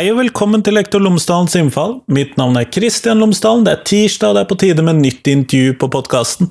Hei 0.00 0.06
og 0.08 0.16
velkommen 0.16 0.62
til 0.64 0.78
Lektor 0.78 1.02
Lomsdalens 1.04 1.52
innfall. 1.58 1.98
Mitt 2.08 2.38
navn 2.40 2.54
er 2.56 2.64
Kristian 2.72 3.18
Lomsdalen. 3.20 3.66
Det 3.66 3.72
er 3.74 3.82
tirsdag, 3.84 4.30
og 4.30 4.36
det 4.38 4.40
er 4.40 4.48
på 4.48 4.56
tide 4.62 4.84
med 4.86 4.96
nytt 5.02 5.28
intervju 5.28 5.74
på 5.76 5.90
podkasten. 5.92 6.48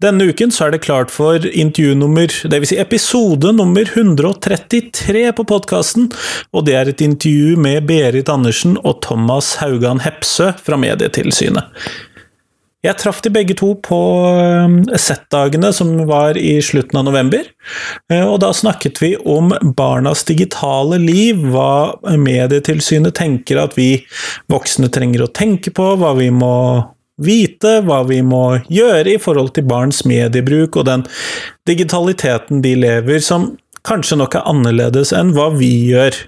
Denne 0.00 0.30
uken 0.30 0.54
så 0.56 0.64
er 0.64 0.72
det 0.72 0.80
klart 0.86 1.12
for 1.12 1.44
intervju 1.44 1.98
nummer, 2.00 2.32
dvs. 2.32 2.70
Si 2.70 2.78
episode 2.80 3.52
nummer 3.58 3.84
133 3.84 5.26
på 5.36 5.46
podkasten, 5.52 6.08
og 6.56 6.64
det 6.64 6.78
er 6.78 6.92
et 6.94 7.04
intervju 7.04 7.60
med 7.60 7.90
Berit 7.90 8.32
Andersen 8.32 8.78
og 8.80 9.02
Thomas 9.04 9.58
Haugan 9.60 10.00
Hepsø 10.06 10.54
fra 10.56 10.80
Medietilsynet. 10.80 11.68
Jeg 12.82 12.98
traff 12.98 13.20
de 13.22 13.30
begge 13.30 13.54
to 13.54 13.76
på 13.78 13.98
Z-dagene 14.90 15.68
som 15.70 15.92
var 16.08 16.34
i 16.38 16.56
slutten 16.64 16.98
av 16.98 17.04
november, 17.06 17.46
og 18.26 18.40
da 18.42 18.48
snakket 18.50 18.98
vi 18.98 19.12
om 19.22 19.52
barnas 19.78 20.24
digitale 20.26 20.98
liv, 20.98 21.44
hva 21.54 21.94
Medietilsynet 22.18 23.14
tenker 23.14 23.60
at 23.62 23.78
vi 23.78 24.02
voksne 24.50 24.90
trenger 24.90 25.22
å 25.22 25.30
tenke 25.30 25.70
på, 25.70 25.92
hva 26.00 26.10
vi 26.18 26.32
må 26.34 26.56
vite, 27.22 27.78
hva 27.86 28.02
vi 28.08 28.18
må 28.26 28.58
gjøre 28.72 29.14
i 29.14 29.20
forhold 29.22 29.54
til 29.54 29.68
barns 29.70 30.02
mediebruk 30.08 30.80
og 30.80 30.88
den 30.90 31.06
digitaliteten 31.70 32.64
de 32.66 32.74
lever, 32.82 33.22
som 33.22 33.52
kanskje 33.86 34.18
nok 34.18 34.36
er 34.38 34.48
annerledes 34.48 35.14
enn 35.14 35.34
hva 35.36 35.52
vi 35.54 35.70
gjør. 35.92 36.18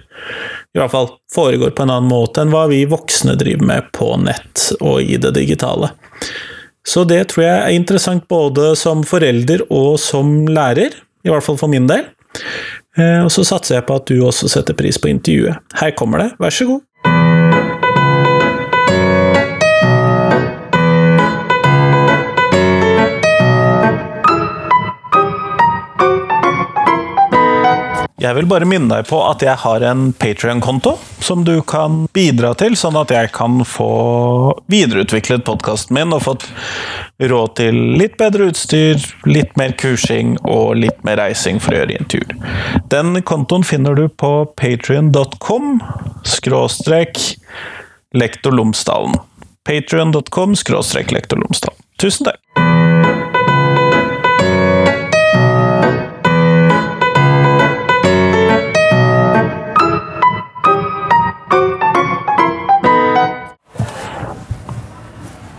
I 0.75 0.81
hvert 0.81 0.91
fall 0.91 1.07
foregår 1.31 1.71
på 1.71 1.85
en 1.85 1.93
annen 1.93 2.11
måte 2.11 2.43
enn 2.43 2.51
hva 2.51 2.65
vi 2.67 2.81
voksne 2.91 3.37
driver 3.39 3.63
med 3.69 3.91
på 3.95 4.09
nett 4.19 4.67
og 4.81 4.99
i 5.01 5.15
det 5.21 5.31
digitale. 5.37 5.93
Så 6.85 7.05
det 7.07 7.21
tror 7.31 7.45
jeg 7.45 7.61
er 7.61 7.77
interessant 7.77 8.27
både 8.29 8.73
som 8.77 9.05
forelder 9.07 9.63
og 9.73 9.95
som 10.03 10.43
lærer, 10.51 10.93
i 11.25 11.31
hvert 11.31 11.45
fall 11.45 11.57
for 11.57 11.71
min 11.71 11.87
del. 11.89 12.03
Og 12.99 13.31
så 13.33 13.45
satser 13.47 13.79
jeg 13.79 13.87
på 13.87 13.95
at 13.97 14.11
du 14.11 14.19
også 14.23 14.51
setter 14.51 14.77
pris 14.77 14.99
på 15.01 15.09
intervjuet. 15.09 15.63
Her 15.79 15.95
kommer 15.97 16.21
det, 16.21 16.29
vær 16.43 16.53
så 16.53 16.67
god. 16.69 16.83
Jeg 28.25 28.33
vil 28.39 28.47
bare 28.49 28.65
minne 28.65 28.89
deg 28.89 29.05
på 29.05 29.19
at 29.21 29.43
jeg 29.45 29.53
har 29.61 29.83
en 29.85 30.07
Patrion-konto 30.17 30.95
som 31.21 31.43
du 31.45 31.59
kan 31.67 32.05
bidra 32.15 32.55
til, 32.57 32.73
sånn 32.79 32.97
at 32.97 33.13
jeg 33.13 33.29
kan 33.35 33.59
få 33.69 33.89
videreutviklet 34.71 35.45
podkasten 35.45 35.93
min 35.97 36.15
og 36.15 36.23
fått 36.25 36.47
råd 37.21 37.53
til 37.59 37.77
litt 37.99 38.17
bedre 38.17 38.49
utstyr, 38.49 38.97
litt 39.29 39.53
mer 39.61 39.75
kursing 39.77 40.39
og 40.41 40.79
litt 40.81 41.05
mer 41.05 41.21
reising 41.21 41.61
for 41.61 41.75
å 41.75 41.83
gjøre 41.83 41.99
intervjuer. 41.99 42.35
Den 42.89 43.21
kontoen 43.29 43.67
finner 43.67 43.97
du 43.97 44.07
på 44.09 44.33
patrion.com 44.57 45.79
skråstrek 46.25 47.21
lektor 48.17 48.57
Lomsdalen. 48.57 49.19
Patrion.com 49.65 50.57
skråstrek 50.57 51.13
lektor 51.13 51.45
Lomsdalen. 51.45 51.77
Tusen 52.01 52.31
takk! 52.31 52.64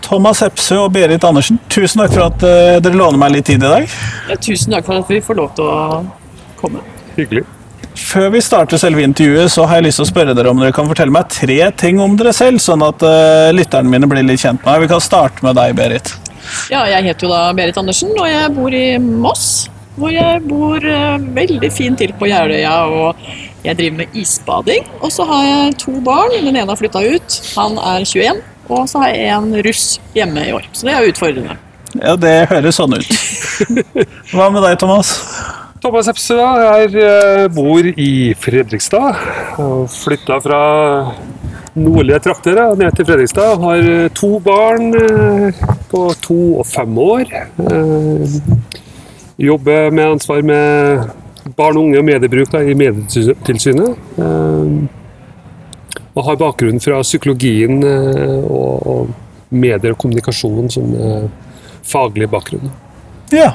Thomas 0.06 0.40
Hepsø 0.44 0.78
og 0.84 0.92
Berit 0.94 1.24
Andersen, 1.26 1.58
tusen 1.72 2.04
takk 2.04 2.14
for 2.14 2.28
at 2.28 2.44
uh, 2.46 2.76
dere 2.82 2.94
låner 2.94 3.18
meg 3.18 3.34
litt 3.34 3.48
tid 3.50 3.58
i 3.58 3.66
dag. 3.66 3.90
Ja, 4.30 4.38
tusen 4.38 4.76
takk 4.76 4.86
for 4.86 5.00
at 5.00 5.10
vi 5.10 5.18
får 5.24 5.38
lov 5.40 5.52
til 5.58 5.66
å 5.66 5.78
komme. 6.60 6.82
Hyggelig. 7.16 7.42
Før 7.96 8.28
vi 8.34 8.42
starter 8.44 8.78
selve 8.78 9.02
intervjuet, 9.02 9.50
så 9.50 9.64
har 9.66 9.80
jeg 9.80 9.88
lyst 9.88 9.98
til 9.98 10.04
å 10.04 10.10
spørre 10.10 10.36
dere 10.36 10.52
om 10.52 10.60
dere 10.60 10.74
kan 10.76 10.86
fortelle 10.86 11.14
meg 11.14 11.30
tre 11.32 11.58
ting 11.80 11.98
om 12.04 12.14
dere 12.20 12.34
selv, 12.36 12.62
sånn 12.62 12.84
at 12.86 13.02
uh, 13.02 13.50
lytterne 13.56 13.90
mine 13.90 14.06
blir 14.10 14.26
litt 14.26 14.44
kjent 14.44 14.62
med 14.62 14.68
meg. 14.68 14.84
Vi 14.84 14.92
kan 14.94 15.02
starte 15.02 15.46
med 15.46 15.58
deg, 15.58 15.74
Berit. 15.78 16.12
Ja, 16.70 16.84
jeg 16.86 17.08
heter 17.08 17.26
jo 17.26 17.32
da 17.32 17.42
Berit 17.56 17.80
Andersen, 17.80 18.14
og 18.14 18.30
jeg 18.30 18.52
bor 18.54 18.76
i 18.76 18.86
Moss. 19.02 19.46
Hvor 19.96 20.12
jeg 20.12 20.42
bor 20.46 20.76
uh, 20.86 21.16
veldig 21.40 21.70
fint 21.72 21.98
til 21.98 22.12
på 22.20 22.28
Jeløya, 22.30 22.76
og 22.86 23.26
jeg 23.66 23.80
driver 23.80 24.04
med 24.04 24.20
isbading. 24.22 24.86
Og 25.00 25.10
så 25.10 25.26
har 25.26 25.46
jeg 25.48 25.78
to 25.82 25.96
barn. 26.04 26.36
Den 26.36 26.52
ene 26.52 26.68
har 26.68 26.78
flytta 26.78 27.02
ut. 27.02 27.40
Han 27.56 27.80
er 27.80 28.04
21. 28.06 28.44
Og 28.68 28.88
så 28.90 29.02
har 29.04 29.14
jeg 29.14 29.30
en 29.36 29.52
russ 29.66 29.84
hjemme 30.16 30.48
i 30.48 30.52
år. 30.56 30.66
Så 30.74 30.88
det 30.88 30.94
er 30.96 31.10
utfordrende. 31.10 31.56
Ja, 31.96 32.16
det 32.20 32.34
høres 32.50 32.76
sånn 32.76 32.96
ut. 32.96 33.12
Hva 34.32 34.50
med 34.52 34.64
deg, 34.66 34.76
Thomas? 34.82 35.14
Thomas 35.80 36.08
Epsø 36.10 36.36
jeg 36.40 37.50
bor 37.54 37.86
i 37.86 38.34
Fredrikstad. 38.42 39.20
Flytta 39.92 40.38
fra 40.42 40.60
nordlige 41.76 42.18
trakter 42.24 42.58
ned 42.80 42.96
til 42.96 43.06
Fredrikstad. 43.06 43.60
Har 43.62 44.08
to 44.16 44.32
barn 44.42 44.90
på 45.92 46.02
to 46.24 46.40
og 46.62 46.66
fem 46.68 46.98
år. 46.98 47.30
Jobber 49.38 49.90
med 49.92 50.16
ansvar 50.16 50.42
med 50.42 51.06
barn 51.56 51.76
og 51.76 51.84
unge 51.86 52.00
og 52.00 52.08
mediebruk 52.08 52.50
da, 52.50 52.64
i 52.64 52.74
Medietilsynet. 52.74 54.00
Og 56.16 56.24
har 56.24 56.38
bakgrunn 56.40 56.80
fra 56.80 57.02
psykologien 57.04 57.82
og, 57.84 58.86
og 58.88 59.52
medier 59.52 59.92
og 59.92 59.98
kommunikasjon 60.00 60.70
som 60.72 60.96
faglig 61.86 62.28
bakgrunn. 62.32 62.70
Ja, 63.34 63.50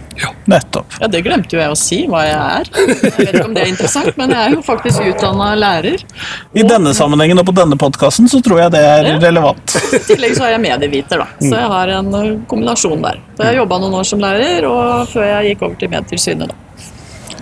nettopp. 0.52 0.86
Ja, 1.00 1.08
Det 1.08 1.22
glemte 1.24 1.56
jo 1.56 1.62
jeg 1.62 1.72
å 1.72 1.76
si, 1.80 2.02
hva 2.12 2.26
jeg 2.28 2.36
er. 2.36 2.70
Jeg 2.76 3.14
vet 3.16 3.36
ikke 3.38 3.46
om 3.48 3.54
det 3.56 3.62
er 3.64 3.70
interessant, 3.72 4.18
men 4.20 4.34
jeg 4.36 4.42
er 4.50 4.56
jo 4.58 4.64
faktisk 4.68 5.06
utdanna 5.14 5.54
lærer. 5.56 6.04
I 6.52 6.66
denne 6.68 6.92
sammenhengen 6.98 7.40
og 7.40 7.48
på 7.48 7.54
denne 7.56 7.78
podkasten 7.80 8.28
så 8.32 8.42
tror 8.44 8.60
jeg 8.66 8.74
det 8.76 8.82
er 8.84 9.08
Ja. 9.14 9.18
relevant. 9.24 9.78
I 9.96 10.02
tillegg 10.10 10.36
så 10.36 10.50
er 10.50 10.58
jeg 10.58 10.64
medieviter, 10.66 11.24
da. 11.24 11.28
Så 11.40 11.54
jeg 11.56 11.70
har 11.72 11.94
en 12.00 12.12
uh, 12.14 12.34
kombinasjon 12.52 13.02
der. 13.02 13.22
Så 13.38 13.46
jeg 13.46 13.54
har 13.54 13.62
jobba 13.64 13.80
noen 13.80 13.96
år 14.02 14.10
som 14.12 14.20
lærer, 14.20 14.68
og 14.68 15.08
før 15.14 15.24
jeg 15.30 15.54
gikk 15.56 15.64
over 15.70 15.80
til 15.80 15.94
Medietilsynet, 15.96 16.52
da. 16.52 16.56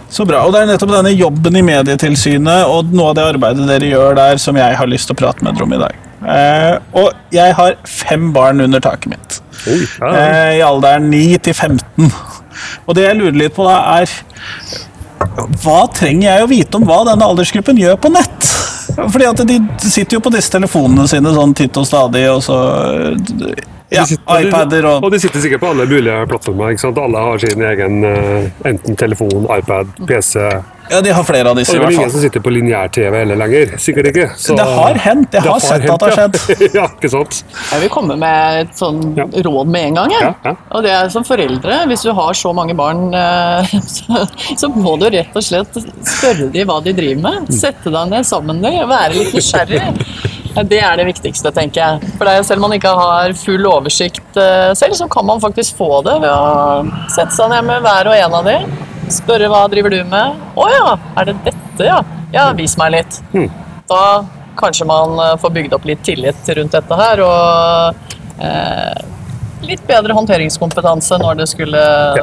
Så 0.10 0.26
bra. 0.26 0.42
Og 0.46 0.54
det 0.54 0.64
er 0.64 0.70
nettopp 0.72 0.92
denne 0.92 1.14
jobben 1.14 1.60
i 1.60 1.64
Medietilsynet 1.66 2.70
og 2.70 2.94
noe 2.96 3.12
av 3.12 3.18
det 3.20 3.26
arbeidet 3.36 3.68
dere 3.70 3.92
gjør 3.92 4.18
der, 4.18 4.40
som 4.42 4.58
jeg 4.58 4.78
har 4.80 4.90
lyst 4.90 5.10
til 5.10 5.18
å 5.18 5.22
prate 5.22 5.46
med 5.46 5.58
dere 5.58 5.68
om 5.68 5.76
i 5.76 5.82
dag. 5.82 6.06
Eh, 6.20 6.76
og 7.00 7.14
jeg 7.32 7.56
har 7.56 7.78
fem 7.88 8.32
barn 8.36 8.60
under 8.66 8.82
taket 8.84 9.14
mitt. 9.14 9.40
Oi, 9.70 9.80
ja. 9.86 10.10
Eh, 10.10 10.58
I 10.60 10.66
alderen 10.66 11.10
9 11.12 11.40
til 11.48 11.56
15. 11.56 12.12
Og 12.88 12.96
det 12.98 13.06
jeg 13.06 13.20
lurer 13.20 13.38
litt 13.46 13.56
på 13.56 13.68
da, 13.68 14.02
er 14.02 14.12
Hva 15.62 15.80
trenger 15.96 16.26
jeg 16.28 16.44
å 16.44 16.50
vite 16.50 16.80
om 16.80 16.86
hva 16.88 17.04
denne 17.08 17.28
aldersgruppen 17.28 17.80
gjør 17.80 18.00
på 18.02 18.12
nett? 18.12 18.52
Fordi 19.00 19.28
at 19.30 19.44
de 19.48 19.60
sitter 19.84 20.18
jo 20.18 20.24
på 20.26 20.32
disse 20.34 20.52
telefonene 20.52 21.06
sine 21.08 21.32
sånn 21.36 21.54
titt 21.56 21.78
og 21.80 21.88
stadig, 21.88 22.26
og 22.32 22.42
så 22.44 22.58
ja, 23.98 24.06
sitter- 24.06 24.48
iPader 24.48 24.86
og 24.86 25.04
Og 25.04 25.12
de 25.12 25.20
sitter 25.20 25.40
sikkert 25.42 25.62
på 25.64 25.70
alle 25.72 25.86
mulige 25.90 26.26
plattformer. 26.30 26.70
ikke 26.76 26.80
sant? 26.88 26.98
Alle 26.98 27.18
har 27.26 27.38
sin 27.40 27.62
egen 27.62 28.04
eh, 28.06 28.50
enten 28.70 28.96
telefon, 28.96 29.48
iPad, 29.58 29.88
PC. 30.08 30.36
Ja, 30.90 31.02
de 31.06 31.12
har 31.14 31.22
flere 31.24 31.46
av 31.52 31.56
disse, 31.56 31.76
Og 31.78 31.84
det 31.84 31.90
er 31.94 32.00
ingen 32.00 32.10
som 32.10 32.22
sitter 32.24 32.42
på 32.42 32.50
lineær-TV 32.50 33.14
heller 33.20 33.38
lenger. 33.38 33.76
Sikkert 33.78 34.08
ikke. 34.10 34.24
Så- 34.42 34.56
Det 34.58 34.66
har 34.66 34.94
hendt. 35.04 35.34
Jeg 35.38 35.42
har 35.46 35.60
sett 35.60 35.86
at 35.90 36.00
det 36.00 36.08
har 36.10 36.16
skjedd. 36.18 36.74
ja, 36.80 36.88
ikke 36.98 37.10
sant? 37.14 37.44
Jeg 37.72 37.82
vil 37.82 37.90
komme 37.94 38.18
med 38.18 38.62
et 38.64 38.74
sånn 38.80 39.16
Ja. 39.18 39.26
råd 39.26 39.68
med 39.70 39.86
en 39.90 39.94
gang. 40.00 40.10
Jeg. 40.12 40.22
Ja, 40.22 40.34
ja. 40.46 40.56
Og 40.72 40.84
det 40.84 40.92
er 40.92 41.10
som 41.14 41.24
foreldre, 41.24 41.86
hvis 41.92 42.02
du 42.04 42.12
har 42.14 42.34
så 42.34 42.54
mange 42.56 42.74
barn, 42.76 43.14
eh, 43.24 43.64
så, 43.86 44.26
så 44.58 44.70
må 44.74 44.98
du 45.00 45.06
rett 45.14 45.36
og 45.36 45.44
slett 45.46 45.74
spørre 46.06 46.50
dem 46.52 46.68
hva 46.68 46.82
de 46.84 46.94
driver 46.94 47.22
med. 47.22 47.54
Sette 47.54 47.90
deg 47.94 48.10
ned 48.10 48.26
sammen 48.26 48.60
med 48.62 48.74
dem, 48.74 48.90
være 48.90 49.14
litt 49.14 49.34
nysgjerrig. 49.38 49.84
Det 50.68 50.80
er 50.84 50.98
det 51.00 51.06
viktigste, 51.08 51.52
tenker 51.56 51.80
jeg. 51.82 52.12
For 52.18 52.28
det 52.28 52.46
selv 52.48 52.60
om 52.64 52.70
man 52.70 52.76
ikke 52.80 52.92
har 52.98 53.34
full 53.40 53.66
oversikt 53.70 54.38
eh, 54.40 54.72
selv, 54.78 54.96
så 55.00 55.08
kan 55.12 55.26
man 55.30 55.40
faktisk 55.44 55.78
få 55.80 56.02
det 56.06 56.18
ved 56.24 56.30
å 56.32 56.84
sette 57.14 57.32
seg 57.36 57.52
ned 57.54 57.68
med 57.70 57.82
hver 57.86 58.10
og 58.12 58.18
en 58.18 58.38
av 58.42 58.48
dem. 58.50 58.74
Spørre 59.10 59.48
hva 59.50 59.64
driver 59.72 59.94
du 59.94 60.02
med? 60.10 60.42
Å 60.60 60.68
ja, 60.70 60.98
er 61.18 61.30
det 61.32 61.38
dette, 61.48 61.86
ja? 61.88 62.02
Ja, 62.34 62.50
vis 62.58 62.76
meg 62.78 62.92
litt. 62.98 63.22
Da 63.90 64.02
kanskje 64.60 64.86
man 64.90 65.16
eh, 65.24 65.38
får 65.42 65.56
bygd 65.56 65.78
opp 65.78 65.86
litt 65.88 66.04
tillit 66.06 66.52
rundt 66.58 66.76
dette 66.76 67.00
her, 67.00 67.22
og 67.24 68.44
eh, 68.44 69.00
litt 69.66 69.86
bedre 69.88 70.14
håndteringskompetanse 70.18 71.18
når 71.22 71.40
det 71.42 71.48
skulle, 71.52 71.82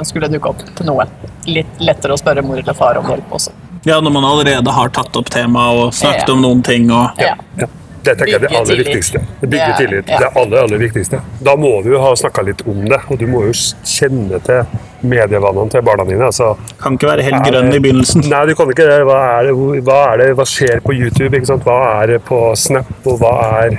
skulle 0.09 0.29
dukke 0.33 0.53
opp 0.53 0.85
noe. 0.87 1.09
Litt 1.49 1.81
lettere 1.83 2.15
å 2.15 2.21
spørre 2.21 2.45
mor 2.45 2.61
eller 2.61 2.77
far 2.77 3.01
om 3.01 3.09
hjelp 3.11 3.33
også. 3.41 3.55
Ja, 3.87 4.01
når 4.03 4.11
man 4.17 4.25
allerede 4.27 4.73
har 4.75 4.89
tatt 4.91 5.15
opp 5.17 5.29
temaet 5.31 5.79
og 5.79 5.93
snakket 5.95 6.27
Ja. 6.27 6.33
om 6.35 6.41
noen 6.43 6.63
ting 6.67 6.89
og 6.91 7.21
Ja. 7.23 7.35
Ja. 7.59 7.69
Det 8.07 8.15
tenker 8.21 8.33
jeg 8.33 8.39
er 8.39 8.45
det 8.45 8.51
aller 8.55 8.71
tillit. 8.73 8.87
viktigste. 8.89 9.23
Det 9.41 9.49
Bygge 9.53 9.71
tillit. 9.81 10.11
ja. 10.13 10.19
Det 10.21 10.27
er 10.29 10.41
aller, 10.43 10.59
aller 10.65 10.83
viktigste. 10.87 11.21
Da 11.49 11.57
må 11.59 11.73
du 11.85 11.97
ha 11.99 12.13
snakka 12.23 12.45
litt 12.47 12.63
om 12.67 12.85
det, 12.89 13.01
og 13.11 13.19
du 13.19 13.27
må 13.31 13.43
jo 13.49 13.55
kjenne 13.83 14.41
til 14.47 14.63
medievanene 15.07 15.71
til 15.75 15.83
barna 15.87 16.07
dine. 16.09 16.29
Altså, 16.31 16.53
Kan 16.83 16.97
ikke 16.99 17.11
være 17.11 17.27
helt 17.27 17.45
grønn 17.49 17.73
i 17.75 17.83
begynnelsen. 17.83 18.25
Nei, 18.31 18.45
du 18.47 18.55
kan 18.59 18.71
ikke 18.73 18.87
det. 18.89 19.01
Hva 19.09 19.19
er 19.41 19.51
det, 19.51 19.57
hva, 19.87 19.99
er 20.13 20.23
det, 20.23 20.31
hva 20.39 20.47
skjer 20.49 20.81
på 20.87 20.95
YouTube? 20.97 21.33
Ikke 21.35 21.51
sant? 21.53 21.67
Hva 21.67 21.81
er 22.03 22.15
det 22.15 22.23
på 22.29 22.41
Snap, 22.57 22.91
og 23.05 23.21
hva 23.23 23.35
er 23.67 23.79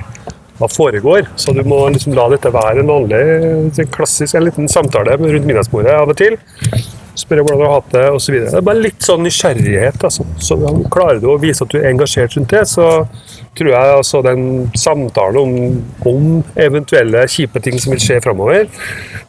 hva 0.57 0.65
foregår? 0.73 1.27
Så 1.37 1.53
du 1.53 1.61
må 1.69 1.83
liksom 1.93 2.15
la 2.17 2.27
dette 2.33 2.49
være 2.53 2.81
en 2.81 2.89
vanlig 2.89 3.87
klassisk 3.93 4.35
en 4.39 4.47
liten 4.47 4.71
samtale 4.71 5.17
rundt 5.19 5.45
middagsbordet 5.45 5.93
av 5.93 6.09
og 6.09 6.17
til. 6.17 6.39
Spørre 7.17 7.41
hvordan 7.41 7.61
du 7.61 7.65
har 7.65 7.79
hatt 7.79 7.93
det, 7.95 8.03
osv. 8.13 8.35
Det 8.45 8.57
er 8.59 8.65
bare 8.65 8.83
litt 8.83 9.05
sånn 9.05 9.23
nysgjerrighet. 9.25 10.03
Altså. 10.05 10.25
Så 10.37 10.57
Klarer 10.93 11.21
du 11.23 11.31
å 11.31 11.39
vise 11.41 11.65
at 11.65 11.73
du 11.73 11.79
er 11.79 11.89
engasjert 11.89 12.35
rundt 12.37 12.53
det, 12.53 12.63
så 12.69 12.87
tror 13.57 13.71
jeg 13.73 13.93
altså 13.95 14.21
den 14.25 14.43
samtalen 14.77 15.39
om, 15.41 15.79
om 16.09 16.27
eventuelle 16.61 17.23
kjipe 17.31 17.61
ting 17.65 17.79
som 17.81 17.95
vil 17.95 18.03
skje 18.03 18.19
framover 18.21 18.67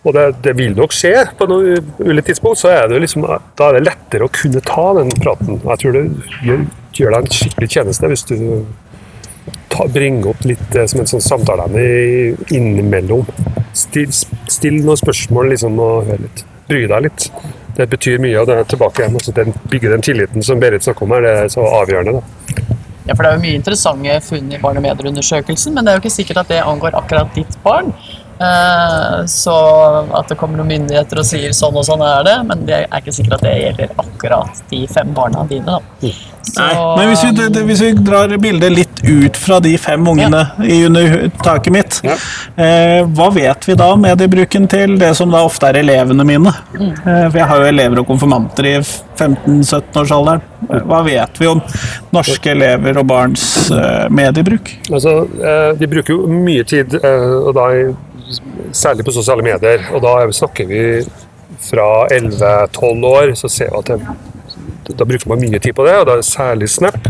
Og 0.02 0.12
det, 0.12 0.25
det, 0.44 0.52
vil 0.58 0.75
nok 0.76 0.93
skje 0.93 1.14
på 1.38 1.49
noe 1.49 1.79
ulikt 2.05 2.29
tidspunkt, 2.29 2.61
så 2.61 2.75
er 2.75 2.90
det 2.93 3.00
liksom, 3.06 3.25
da 3.25 3.70
er 3.70 3.79
det 3.79 3.87
lettere 3.87 4.29
å 4.29 4.34
kunne 4.34 4.61
ta 4.69 4.91
den 5.00 5.14
praten. 5.17 5.62
Jeg 5.64 5.82
tror 5.82 5.96
det 5.96 6.05
gjør, 6.44 6.69
gjør 6.99 7.17
deg 7.17 7.25
en 7.25 7.38
skikkelig 7.38 7.70
tjeneste 7.73 8.12
hvis 8.12 8.26
du 8.29 8.37
ta, 9.73 9.88
bringe 9.88 10.29
opp 10.29 10.44
litt 10.49 10.76
eh, 10.76 10.87
som 10.91 11.02
en 11.02 11.11
sånn 11.11 11.25
samtaleemne 11.25 11.88
innimellom. 12.55 13.26
Still, 13.76 14.12
still, 14.50 14.81
noen 14.84 15.00
spørsmål 15.00 15.55
liksom, 15.55 15.81
og 15.82 16.08
hør 16.12 16.25
litt. 16.26 16.44
Bry 16.69 16.85
deg 16.91 17.06
litt. 17.09 17.29
Det 17.79 17.87
betyr 17.88 18.19
mye, 18.20 18.37
og 18.41 18.49
det 18.49 18.56
er 18.59 18.69
tilbake 18.69 19.05
igjen. 19.05 19.17
Altså, 19.20 19.32
den, 19.37 19.55
bygge 19.73 19.93
den 19.93 20.05
tilliten 20.05 20.44
som 20.44 20.61
Berit 20.61 20.85
snakker 20.85 21.06
om 21.06 21.15
her, 21.17 21.25
det 21.25 21.35
er 21.44 21.53
så 21.53 21.65
avgjørende. 21.81 22.19
da. 22.19 22.67
Ja, 23.09 23.15
for 23.15 23.23
Det 23.25 23.31
er 23.31 23.37
jo 23.38 23.44
mye 23.47 23.56
interessante 23.56 24.20
funn 24.20 24.53
i 24.53 24.59
Barn- 24.61 24.76
og 24.76 24.85
medieundersøkelsen, 24.85 25.75
men 25.75 25.85
det 25.85 25.93
er 25.93 25.97
jo 25.97 26.03
ikke 26.03 26.12
sikkert 26.12 26.43
at 26.43 26.50
det 26.53 26.59
angår 26.61 26.97
akkurat 26.99 27.31
ditt 27.35 27.56
barn. 27.65 27.94
Eh, 28.38 29.25
så 29.26 29.55
at 30.14 30.31
det 30.31 30.38
kommer 30.38 30.61
noen 30.61 30.70
myndigheter 30.70 31.23
og 31.23 31.26
sier 31.26 31.55
sånn 31.56 31.75
og 31.79 31.87
sånn 31.88 32.05
er 32.06 32.26
det, 32.26 32.37
men 32.46 32.67
det 32.69 32.82
er 32.85 33.00
ikke 33.00 33.14
sikkert 33.17 33.40
at 33.40 33.46
det 33.49 33.55
gjelder 33.58 33.94
akkurat 34.05 34.61
de 34.70 34.82
fem 34.90 35.14
barna 35.14 35.44
dine. 35.49 35.79
da. 35.79 36.12
Så, 36.49 36.62
Nei, 36.62 36.75
men 36.96 37.11
hvis 37.11 37.25
vi, 37.26 37.62
hvis 37.69 37.81
vi, 37.82 37.90
drar 38.06 38.32
bildet 38.40 38.73
litt 38.73 39.02
ut 39.05 39.37
fra 39.37 39.58
de 39.61 39.75
fem 39.79 40.06
ungene 40.08 40.44
ja. 40.62 40.79
under 40.87 41.29
taket 41.43 41.75
mitt, 41.75 41.99
ja. 42.06 42.14
eh, 42.56 43.02
hva 43.05 43.29
vet 43.35 43.69
vi 43.69 43.76
da 43.79 43.90
om 43.93 44.02
mediebruken 44.06 44.69
til 44.70 44.96
det 45.00 45.11
som 45.19 45.34
da 45.34 45.43
ofte 45.44 45.69
er 45.69 45.82
elevene 45.82 46.25
mine? 46.26 46.55
Mm. 46.79 46.88
Eh, 46.94 47.26
for 47.26 47.41
jeg 47.43 47.50
har 47.50 47.62
jo 47.62 47.69
elever 47.75 48.02
og 48.02 48.08
konfirmanter 48.08 48.70
i 48.70 48.75
15-17-årsalderen. 48.81 50.46
Hva 50.88 51.02
vet 51.06 51.38
vi 51.43 51.50
om 51.50 51.61
norske 52.14 52.50
elever 52.55 52.99
og 53.02 53.06
barns 53.11 53.44
eh, 53.75 54.06
mediebruk? 54.14 54.73
Altså, 54.88 55.20
eh, 55.38 55.70
de 55.79 55.91
bruker 55.91 56.14
jo 56.14 56.26
mye 56.31 56.64
tid, 56.69 56.99
eh, 57.02 57.32
og 57.43 57.52
da 57.58 57.70
særlig 58.72 59.04
på 59.06 59.14
sosiale 59.14 59.44
medier. 59.44 59.86
Og 59.94 60.02
da 60.04 60.14
snakker 60.32 60.69
vi 60.69 60.82
fra 61.69 62.06
11-12 62.14 63.06
år, 63.08 63.34
så 63.38 63.50
ser 63.50 63.72
vi 63.72 63.78
at 63.82 63.92
det, 63.92 64.96
da 64.96 65.04
bruker 65.04 65.28
man 65.28 65.42
mye 65.42 65.60
tid 65.60 65.76
på 65.76 65.86
det. 65.86 65.96
Og 66.00 66.08
da 66.08 66.16
er 66.16 66.22
det 66.22 66.28
særlig 66.28 66.70
Snap, 66.72 67.08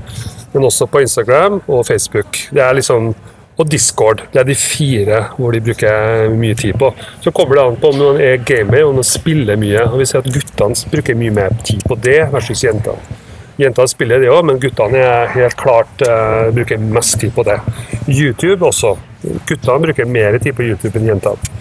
men 0.53 0.65
også 0.65 0.89
på 0.91 1.03
Instagram 1.05 1.61
og 1.67 1.87
Facebook. 1.87 2.47
Det 2.55 2.63
er 2.65 2.79
liksom 2.79 3.13
og 3.59 3.67
Discord. 3.71 4.23
Det 4.33 4.41
er 4.41 4.47
de 4.47 4.55
fire 4.55 5.23
hvor 5.37 5.55
de 5.55 5.61
bruker 5.61 6.31
mye 6.39 6.55
tid 6.55 6.77
på. 6.79 6.93
Så 7.21 7.33
kommer 7.35 7.59
det 7.59 7.65
an 7.65 7.79
på 7.81 7.91
om 7.91 7.99
man 7.99 8.21
er 8.23 8.43
gamer 8.47 8.87
og 8.87 9.05
spiller 9.07 9.59
mye. 9.59 9.83
og 9.83 9.99
Vi 9.99 10.07
ser 10.07 10.23
at 10.23 10.31
guttene 10.31 10.91
bruker 10.93 11.19
mye 11.19 11.35
mer 11.35 11.57
tid 11.67 11.83
på 11.89 11.99
det 11.99 12.21
versus 12.33 12.63
jentene. 12.65 13.19
Jentene 13.59 13.91
spiller 13.91 14.23
det 14.23 14.31
òg, 14.31 14.45
men 14.47 14.61
guttene 14.63 15.03
er 15.03 15.33
helt 15.35 15.57
klart 15.59 16.07
uh, 16.07 16.55
bruker 16.55 16.79
mest 16.79 17.19
tid 17.19 17.35
på 17.35 17.43
det. 17.49 17.59
YouTube 18.07 18.63
også. 18.63 18.95
Guttene 19.23 19.83
bruker 19.83 20.05
mer 20.07 20.39
tid 20.39 20.55
på 20.57 20.67
YouTube 20.67 20.99
enn 20.99 21.13
jentene. 21.13 21.53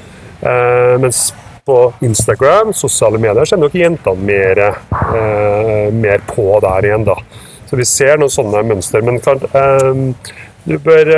Eh, 0.41 0.95
mens 1.01 1.33
på 1.65 1.93
Instagram, 2.05 2.73
sosiale 2.73 3.19
medier, 3.19 3.45
så 3.45 3.57
er 3.57 3.63
nok 3.63 3.75
jentene 3.75 4.27
mer, 4.29 4.61
eh, 4.61 5.87
mer 5.91 6.21
på 6.29 6.59
der 6.63 6.87
igjen, 6.87 7.07
da. 7.07 7.17
Så 7.67 7.75
vi 7.75 7.85
ser 7.85 8.17
noen 8.17 8.31
sånne 8.31 8.63
mønster. 8.63 9.01
Men 9.03 9.19
klart, 9.19 9.43
du 10.67 10.77
bør 10.79 11.09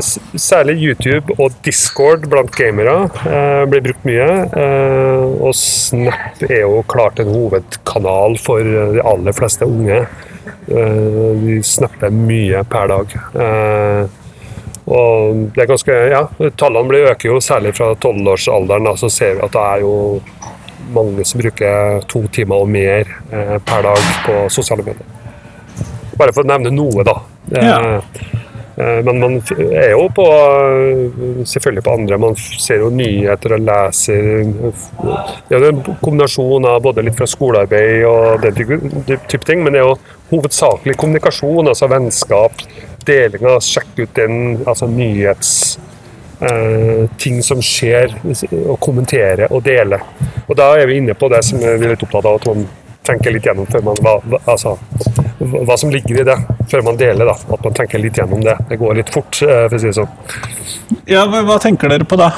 Særlig 0.00 0.74
YouTube 0.80 1.32
og 1.38 1.52
Discord 1.64 2.26
blant 2.28 2.52
gamere 2.56 3.08
blir 3.68 3.80
brukt 3.84 4.04
mye. 4.04 4.28
Og 5.40 5.54
Snap 5.56 6.42
er 6.48 6.66
jo 6.66 6.82
klart 6.88 7.20
en 7.20 7.32
hovedkanal 7.32 8.36
for 8.40 8.60
de 8.64 9.00
aller 9.00 9.32
fleste 9.32 9.64
unge. 9.64 10.02
De 10.68 11.56
snapper 11.64 12.12
mye 12.12 12.64
per 12.68 12.92
dag. 12.92 13.16
Og 14.84 15.46
det 15.54 15.64
er 15.64 15.70
ganske, 15.70 15.96
ja, 16.12 16.22
Tallene 16.60 16.90
blir 16.90 17.08
øker 17.12 17.30
jo 17.30 17.40
særlig 17.40 17.74
fra 17.78 17.94
tolvårsalderen. 18.00 18.90
Så 19.00 19.08
ser 19.12 19.38
vi 19.38 19.46
at 19.46 19.56
det 19.56 19.64
er 19.64 19.84
jo 19.84 19.94
mange 20.94 21.24
som 21.24 21.40
bruker 21.40 22.04
to 22.10 22.26
timer 22.34 22.64
og 22.64 22.70
mer 22.70 23.08
eh, 23.32 23.58
per 23.64 23.86
dag 23.86 24.08
på 24.26 24.38
sosiale 24.52 24.84
medier. 24.84 25.12
Bare 26.18 26.34
for 26.34 26.44
å 26.44 26.50
nevne 26.52 26.72
noe, 26.74 27.04
da. 27.06 27.16
Ja. 27.54 27.78
Eh, 28.76 29.00
men 29.06 29.20
man 29.22 29.36
er 29.70 29.92
jo 29.94 30.08
på 30.14 30.24
selvfølgelig 31.46 31.84
på 31.86 31.94
andre. 31.94 32.18
Man 32.20 32.36
ser 32.36 32.82
jo 32.82 32.90
nyheter 32.94 33.56
og 33.56 33.66
leser 33.68 34.50
Det 35.48 35.58
er 35.58 35.68
en 35.70 35.82
kombinasjon 36.02 36.66
av 36.68 36.80
både 36.84 37.06
litt 37.06 37.18
fra 37.18 37.28
skolearbeid 37.30 38.04
og 38.08 38.44
den 38.44 39.14
type 39.30 39.44
ting, 39.46 39.62
men 39.64 39.74
det 39.74 39.82
er 39.82 39.88
jo 39.88 39.98
hovedsakelig 40.32 40.96
kommunikasjon, 40.98 41.70
altså 41.70 41.88
vennskap, 41.92 42.64
deling 43.06 43.46
av 43.48 43.60
Sjekk 43.64 43.98
ut 43.98 44.14
den 44.20 44.62
altså 44.66 44.90
nyhets... 44.90 45.78
Uh, 46.44 47.06
ting 47.16 47.38
som 47.46 47.60
skjer, 47.62 48.10
og 48.66 48.74
kommentere 48.82 49.46
og 49.54 49.62
dele. 49.64 50.00
Og 50.50 50.56
Da 50.58 50.66
er 50.76 50.90
vi 50.90 50.98
inne 50.98 51.14
på 51.16 51.28
det 51.32 51.38
som 51.46 51.62
vi 51.62 51.68
er 51.70 51.94
litt 51.94 52.02
opptatt 52.04 52.26
av, 52.26 52.40
at 52.40 52.48
man 52.50 52.66
tenker 53.06 53.32
litt 53.32 53.46
gjennom 53.46 53.68
før 53.70 53.84
man, 53.86 54.00
hva, 54.02 54.40
altså, 54.50 54.74
hva 55.38 55.76
som 55.80 55.94
ligger 55.94 56.20
i 56.20 56.26
det, 56.26 56.36
før 56.68 56.84
man 56.90 56.98
deler. 57.00 57.30
da, 57.30 57.38
At 57.54 57.64
man 57.64 57.78
tenker 57.78 58.02
litt 58.02 58.18
gjennom 58.18 58.42
det. 58.44 58.58
Det 58.68 58.80
går 58.82 58.98
litt 58.98 59.14
fort, 59.14 59.38
uh, 59.46 59.64
for 59.70 59.78
å 59.78 59.80
si 59.80 59.88
det 59.88 59.96
sånn. 60.02 61.00
Ja, 61.08 61.24
Hva 61.30 61.56
tenker 61.62 61.94
dere 61.94 62.04
på 62.10 62.18
da? 62.20 62.32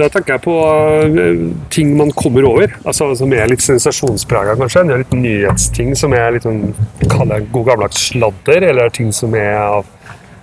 Da 0.00 0.08
tenker 0.08 0.38
jeg 0.38 0.44
på 0.46 0.56
uh, 0.56 1.40
ting 1.72 1.92
man 1.98 2.12
kommer 2.16 2.46
over, 2.48 2.72
altså 2.88 3.10
som 3.18 3.32
er 3.36 3.50
litt 3.50 3.64
sensasjonsprega, 3.64 4.56
kanskje. 4.56 4.86
Det 4.88 4.94
er 4.96 5.02
litt 5.04 5.16
nyhetsting 5.18 5.92
som 5.98 6.14
er 6.16 6.32
litt 6.36 6.46
sånn, 6.46 6.70
god 7.04 7.66
gammeldags 7.66 8.06
sladder, 8.08 8.64
eller 8.70 8.94
ting 8.96 9.12
som 9.12 9.36
er 9.36 9.58
av 9.60 9.88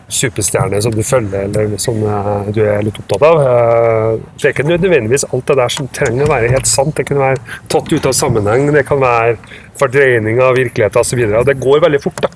superstjerne 0.07 0.79
som 0.81 0.93
du 0.95 1.01
følger, 1.03 1.47
eller 1.49 1.73
som 1.81 1.99
uh, 2.05 2.47
du 2.55 2.61
er 2.63 2.85
litt 2.85 2.97
opptatt 3.01 3.25
av. 3.27 3.41
Uh, 3.43 4.27
det 4.39 4.49
er 4.49 4.53
ikke 4.53 4.67
nødvendigvis 4.67 5.27
alt 5.27 5.49
det 5.49 5.57
der 5.59 5.73
som 5.73 5.89
trenger 5.93 6.23
å 6.23 6.31
være 6.31 6.51
helt 6.53 6.69
sant. 6.69 6.95
Det 6.95 7.07
kan 7.09 7.19
være 7.19 7.57
tatt 7.71 7.91
ut 7.91 8.07
av 8.07 8.15
sammenheng, 8.15 8.69
det 8.75 8.85
kan 8.87 9.01
være 9.03 9.35
fordreining 9.77 10.39
av 10.41 10.55
virkeligheten 10.57 11.03
osv. 11.03 11.23
Det 11.49 11.57
går 11.61 11.83
veldig 11.83 12.01
fort. 12.03 12.23
da. 12.23 12.31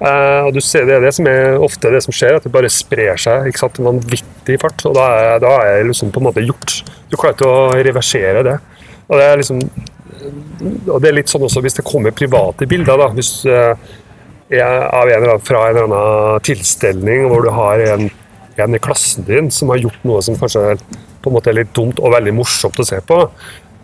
Uh, 0.00 0.40
og 0.48 0.56
du 0.56 0.62
ser 0.64 0.88
Det 0.88 0.96
er 0.96 1.06
det 1.06 1.14
som 1.18 1.28
er 1.28 1.60
ofte 1.60 1.92
det 1.92 2.02
som 2.06 2.16
skjer, 2.16 2.40
at 2.40 2.48
det 2.48 2.54
bare 2.56 2.72
sprer 2.72 3.20
seg 3.20 3.50
ikke 3.50 3.66
sant, 3.66 3.84
vanvittig 3.84 4.58
fart. 4.62 4.88
Og 4.88 4.96
da 4.96 5.06
er 5.28 5.38
det 5.44 5.90
liksom 5.92 6.14
på 6.14 6.24
en 6.24 6.30
måte 6.30 6.44
gjort. 6.46 6.80
Du 7.12 7.18
klarer 7.20 7.36
ikke 7.36 7.52
å 7.52 7.70
reversere 7.76 8.44
det. 8.48 8.58
Og 9.10 9.18
det 9.18 9.26
er 9.26 9.42
liksom 9.42 9.64
og 10.20 10.98
det 11.00 11.08
er 11.08 11.14
litt 11.16 11.30
sånn 11.32 11.46
også 11.46 11.62
hvis 11.64 11.78
det 11.78 11.86
kommer 11.88 12.12
private 12.12 12.66
bilder. 12.68 12.98
da, 13.00 13.06
hvis 13.16 13.30
av 14.58 15.08
en 15.08 15.22
annen, 15.22 15.40
fra 15.46 15.68
en 15.68 15.76
eller 15.76 15.86
annen 15.86 16.44
tilstelning 16.46 17.28
hvor 17.30 17.46
du 17.46 17.52
har 17.54 17.82
en, 17.94 18.08
en, 18.56 18.74
i 18.74 18.82
klassen 18.82 19.26
din 19.28 19.50
som 19.54 19.70
har 19.70 19.82
gjort 19.84 20.06
noe 20.08 20.22
som 20.26 20.38
kanskje 20.38 20.64
er 20.72 20.84
på 21.20 21.30
en 21.30 21.36
måte 21.36 21.52
er 21.52 21.60
litt 21.60 21.74
dumt 21.76 22.00
og 22.00 22.14
veldig 22.14 22.32
morsomt 22.34 22.78
å 22.80 22.86
se 22.86 22.98
på. 23.04 23.18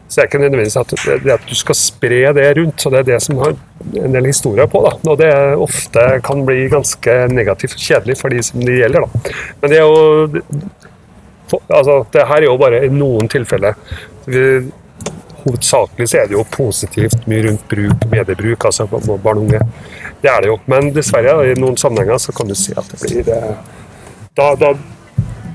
Så 0.07 0.17
det 0.17 0.23
er 0.23 0.29
ikke 0.31 0.41
nødvendigvis 0.41 0.79
at, 0.79 0.93
det 1.25 1.33
at 1.35 1.47
du 1.49 1.55
skal 1.59 1.77
spre 1.79 2.21
det 2.37 2.47
rundt. 2.57 2.81
så 2.81 2.91
Det 2.95 3.01
er 3.01 3.09
det 3.11 3.19
som 3.23 3.39
har 3.43 3.57
en 4.03 4.15
del 4.15 4.29
historier 4.31 4.69
på. 4.71 4.83
da, 4.87 4.93
Og 5.11 5.19
det 5.19 5.31
ofte 5.67 6.05
kan 6.25 6.45
bli 6.47 6.69
ganske 6.73 7.17
negativt 7.33 7.77
kjedelig 7.77 8.19
for 8.21 8.33
de 8.33 8.43
som 8.43 8.63
det 8.63 8.79
gjelder. 8.79 9.05
da. 9.05 9.35
Men 9.61 9.71
det 9.71 9.81
er 9.81 9.85
jo 9.85 10.47
altså, 11.69 12.05
det 12.13 12.27
her 12.27 12.43
er 12.43 12.49
jo 12.49 12.59
bare 12.61 12.85
i 12.87 12.91
noen 12.93 13.29
tilfeller. 13.31 13.77
Hovedsakelig 15.47 16.09
så 16.11 16.23
er 16.23 16.31
det 16.31 16.39
jo 16.39 16.47
positivt 16.51 17.27
mye 17.31 17.45
rundt 17.47 17.67
bruk, 17.71 18.07
mediebruk, 18.11 18.65
altså 18.67 18.87
barn 18.91 19.43
og 19.43 19.45
unge. 19.45 19.61
Det 20.23 20.33
er 20.33 20.43
det 20.43 20.51
jo. 20.53 20.59
Men 20.71 20.93
dessverre, 20.97 21.39
i 21.51 21.57
noen 21.61 21.79
sammenhenger 21.81 22.21
så 22.23 22.35
kan 22.37 22.49
du 22.49 22.57
si 22.59 22.75
at 22.77 22.93
det 22.93 23.01
blir 23.05 23.33
eh, 23.35 23.57
Da, 24.37 24.53
da 24.61 24.75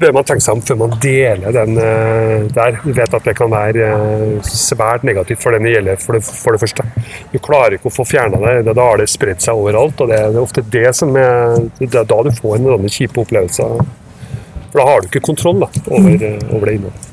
bør 0.02 0.16
man 0.16 0.26
tenke 0.26 0.42
seg 0.42 0.58
om 0.58 0.64
før 0.66 0.78
man 0.80 0.96
deler 1.04 1.54
den 1.56 1.78
eh, 1.82 2.48
der. 2.56 2.80
Du 2.84 2.92
vet 2.98 3.14
at 3.18 3.28
det 3.28 3.36
kan 3.38 3.52
være 3.52 3.90
eh, 3.92 4.48
svært 4.48 5.06
negativt 5.08 5.44
for 5.44 5.56
den 5.56 5.68
det 5.68 5.76
gjelder, 5.76 6.02
for 6.02 6.18
det, 6.18 6.24
for 6.26 6.56
det 6.56 6.64
første. 6.64 6.86
Du 7.34 7.38
klarer 7.44 7.78
ikke 7.78 7.92
å 7.92 7.96
få 7.96 8.08
fjerna 8.10 8.42
det. 8.42 8.74
Da 8.74 8.88
har 8.88 9.02
det 9.02 9.10
spredt 9.12 9.46
seg 9.46 9.62
overalt. 9.62 10.02
og 10.02 10.12
Det 10.12 10.20
er 10.24 10.42
ofte 10.42 10.66
det 10.74 10.90
som 10.98 11.14
er, 11.20 11.58
det 11.82 11.94
er 11.94 12.10
da 12.10 12.22
du 12.26 12.34
får 12.34 12.58
en 12.58 12.70
sånn 12.74 12.94
kjipe 12.98 13.26
opplevelser. 13.26 13.82
For 14.72 14.80
da 14.80 14.88
har 14.88 15.02
du 15.02 15.10
ikke 15.12 15.26
kontroll 15.26 15.66
da, 15.66 15.72
over, 15.92 16.28
over 16.56 16.70
det 16.70 16.78
innholdet. 16.80 17.08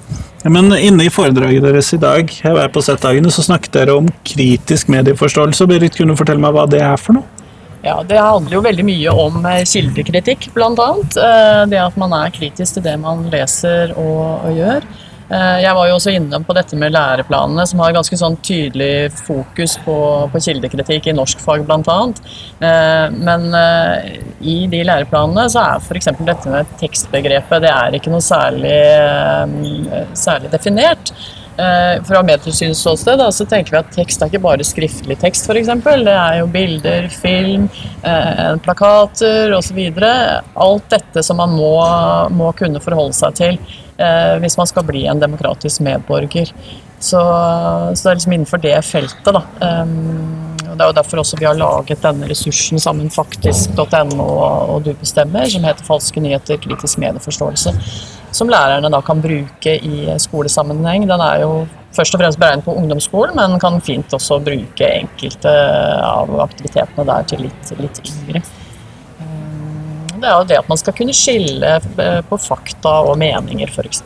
Ja, 0.44 0.52
men 0.54 0.70
Inne 0.78 1.08
i 1.08 1.10
foredraget 1.10 1.64
deres 1.66 1.90
i 1.92 1.98
dag 2.00 2.30
var 2.44 2.70
på 2.72 2.80
Z-dagene, 2.86 3.30
så 3.34 3.42
snakket 3.42 3.74
dere 3.74 3.96
om 3.98 4.06
kritisk 4.24 4.88
medieforståelse. 4.94 5.66
Berit, 5.68 5.98
kunne 5.98 6.14
du 6.14 6.20
fortelle 6.20 6.40
meg 6.40 6.54
hva 6.54 6.64
det 6.70 6.80
er 6.84 6.94
for 7.02 7.18
noe? 7.18 7.37
Ja, 7.82 8.02
Det 8.02 8.18
handler 8.18 8.58
jo 8.58 8.62
veldig 8.64 8.86
mye 8.86 9.12
om 9.26 9.44
eh, 9.46 9.64
kildekritikk, 9.68 10.50
bl.a. 10.54 10.88
Eh, 10.98 11.66
det 11.70 11.82
at 11.82 12.00
man 12.00 12.14
er 12.16 12.34
kritisk 12.34 12.78
til 12.78 12.88
det 12.88 12.96
man 13.00 13.28
leser 13.30 13.94
og, 13.94 14.48
og 14.48 14.58
gjør. 14.58 14.88
Eh, 15.28 15.60
jeg 15.62 15.76
var 15.76 15.86
jo 15.86 15.94
også 15.98 16.14
inne 16.16 16.40
på 16.42 16.56
dette 16.58 16.78
med 16.80 16.94
læreplanene, 16.96 17.66
som 17.70 17.84
har 17.84 17.94
ganske 17.94 18.18
sånn 18.18 18.38
tydelig 18.42 19.12
fokus 19.20 19.76
på, 19.84 19.96
på 20.32 20.42
kildekritikk 20.48 21.06
i 21.06 21.16
norskfag 21.20 21.62
bl.a. 21.68 21.98
Men 23.14 23.48
i 24.42 24.58
de 24.72 24.82
læreplanene 24.88 25.46
så 25.52 25.62
er 25.76 25.84
f.eks. 25.84 26.10
dette 26.18 26.50
med 26.50 26.78
tekstbegrepet 26.82 27.62
det 27.62 27.74
er 27.76 27.98
ikke 28.00 28.10
noe 28.10 28.24
særlig, 28.24 28.78
særlig 30.18 30.50
definert. 30.56 31.14
Eh, 31.58 32.04
Fra 32.04 32.22
Medtilsynets 32.22 32.80
ståsted 32.80 33.34
så 33.34 33.46
tenker 33.46 33.74
vi 33.74 33.78
at 33.80 33.90
tekst 33.94 34.22
er 34.22 34.30
ikke 34.30 34.44
bare 34.44 34.66
skriftlig 34.66 35.16
tekst, 35.18 35.48
f.eks. 35.48 35.70
Det 36.06 36.14
er 36.14 36.36
jo 36.38 36.50
bilder, 36.54 37.08
film, 37.10 37.66
eh, 38.06 38.52
plakater 38.62 39.54
osv. 39.56 39.80
Alt 39.98 40.90
dette 40.92 41.24
som 41.26 41.40
man 41.42 41.56
må, 41.58 41.72
må 42.30 42.52
kunne 42.58 42.82
forholde 42.82 43.16
seg 43.18 43.34
til 43.40 43.58
eh, 43.98 44.36
hvis 44.38 44.58
man 44.60 44.70
skal 44.70 44.86
bli 44.86 45.08
en 45.10 45.22
demokratisk 45.22 45.82
medborger. 45.82 46.52
Så, 46.98 47.18
så 47.18 48.04
det 48.04 48.12
er 48.12 48.20
liksom 48.20 48.36
innenfor 48.36 48.62
det 48.62 48.78
feltet, 48.86 49.34
da. 49.34 49.42
Og 50.68 50.76
Det 50.76 50.84
er 50.84 50.90
jo 50.90 50.96
derfor 50.98 51.22
også 51.22 51.38
vi 51.38 51.46
har 51.46 51.58
laget 51.58 52.02
denne 52.02 52.26
ressursen 52.30 52.82
sammen, 52.82 53.10
faktisk.no 53.10 54.26
og 54.26 54.82
Du 54.84 54.92
bestemmer, 54.98 55.46
som 55.50 55.66
heter 55.66 55.86
Falske 55.86 56.22
nyheter, 56.22 56.58
kritisk 56.62 56.98
medieforståelse. 57.02 57.74
Som 58.32 58.50
lærerne 58.52 58.90
da 58.92 59.00
kan 59.04 59.22
bruke 59.24 59.74
i 59.74 60.06
skolesammenheng. 60.20 61.06
Den 61.08 61.22
er 61.24 61.42
jo 61.42 61.52
først 61.96 62.14
og 62.14 62.22
fremst 62.22 62.40
beregnet 62.40 62.66
på 62.66 62.74
ungdomsskolen, 62.76 63.36
men 63.36 63.60
kan 63.60 63.80
fint 63.84 64.12
også 64.14 64.40
bruke 64.44 64.88
enkelte 65.00 65.52
av 66.04 66.32
aktivitetene 66.44 67.06
der 67.08 67.28
til 67.30 67.44
litt, 67.46 67.72
litt 67.80 68.00
yngre. 68.04 68.42
Um, 69.20 70.20
Det 70.20 70.28
er 70.28 70.34
jo 70.34 70.48
det 70.50 70.58
at 70.60 70.68
man 70.68 70.80
skal 70.80 70.96
kunne 70.98 71.16
skille 71.16 71.76
eh, 71.78 72.20
på 72.28 72.40
fakta 72.42 72.98
og 73.08 73.18
meninger, 73.18 73.70
f.eks. 73.70 74.02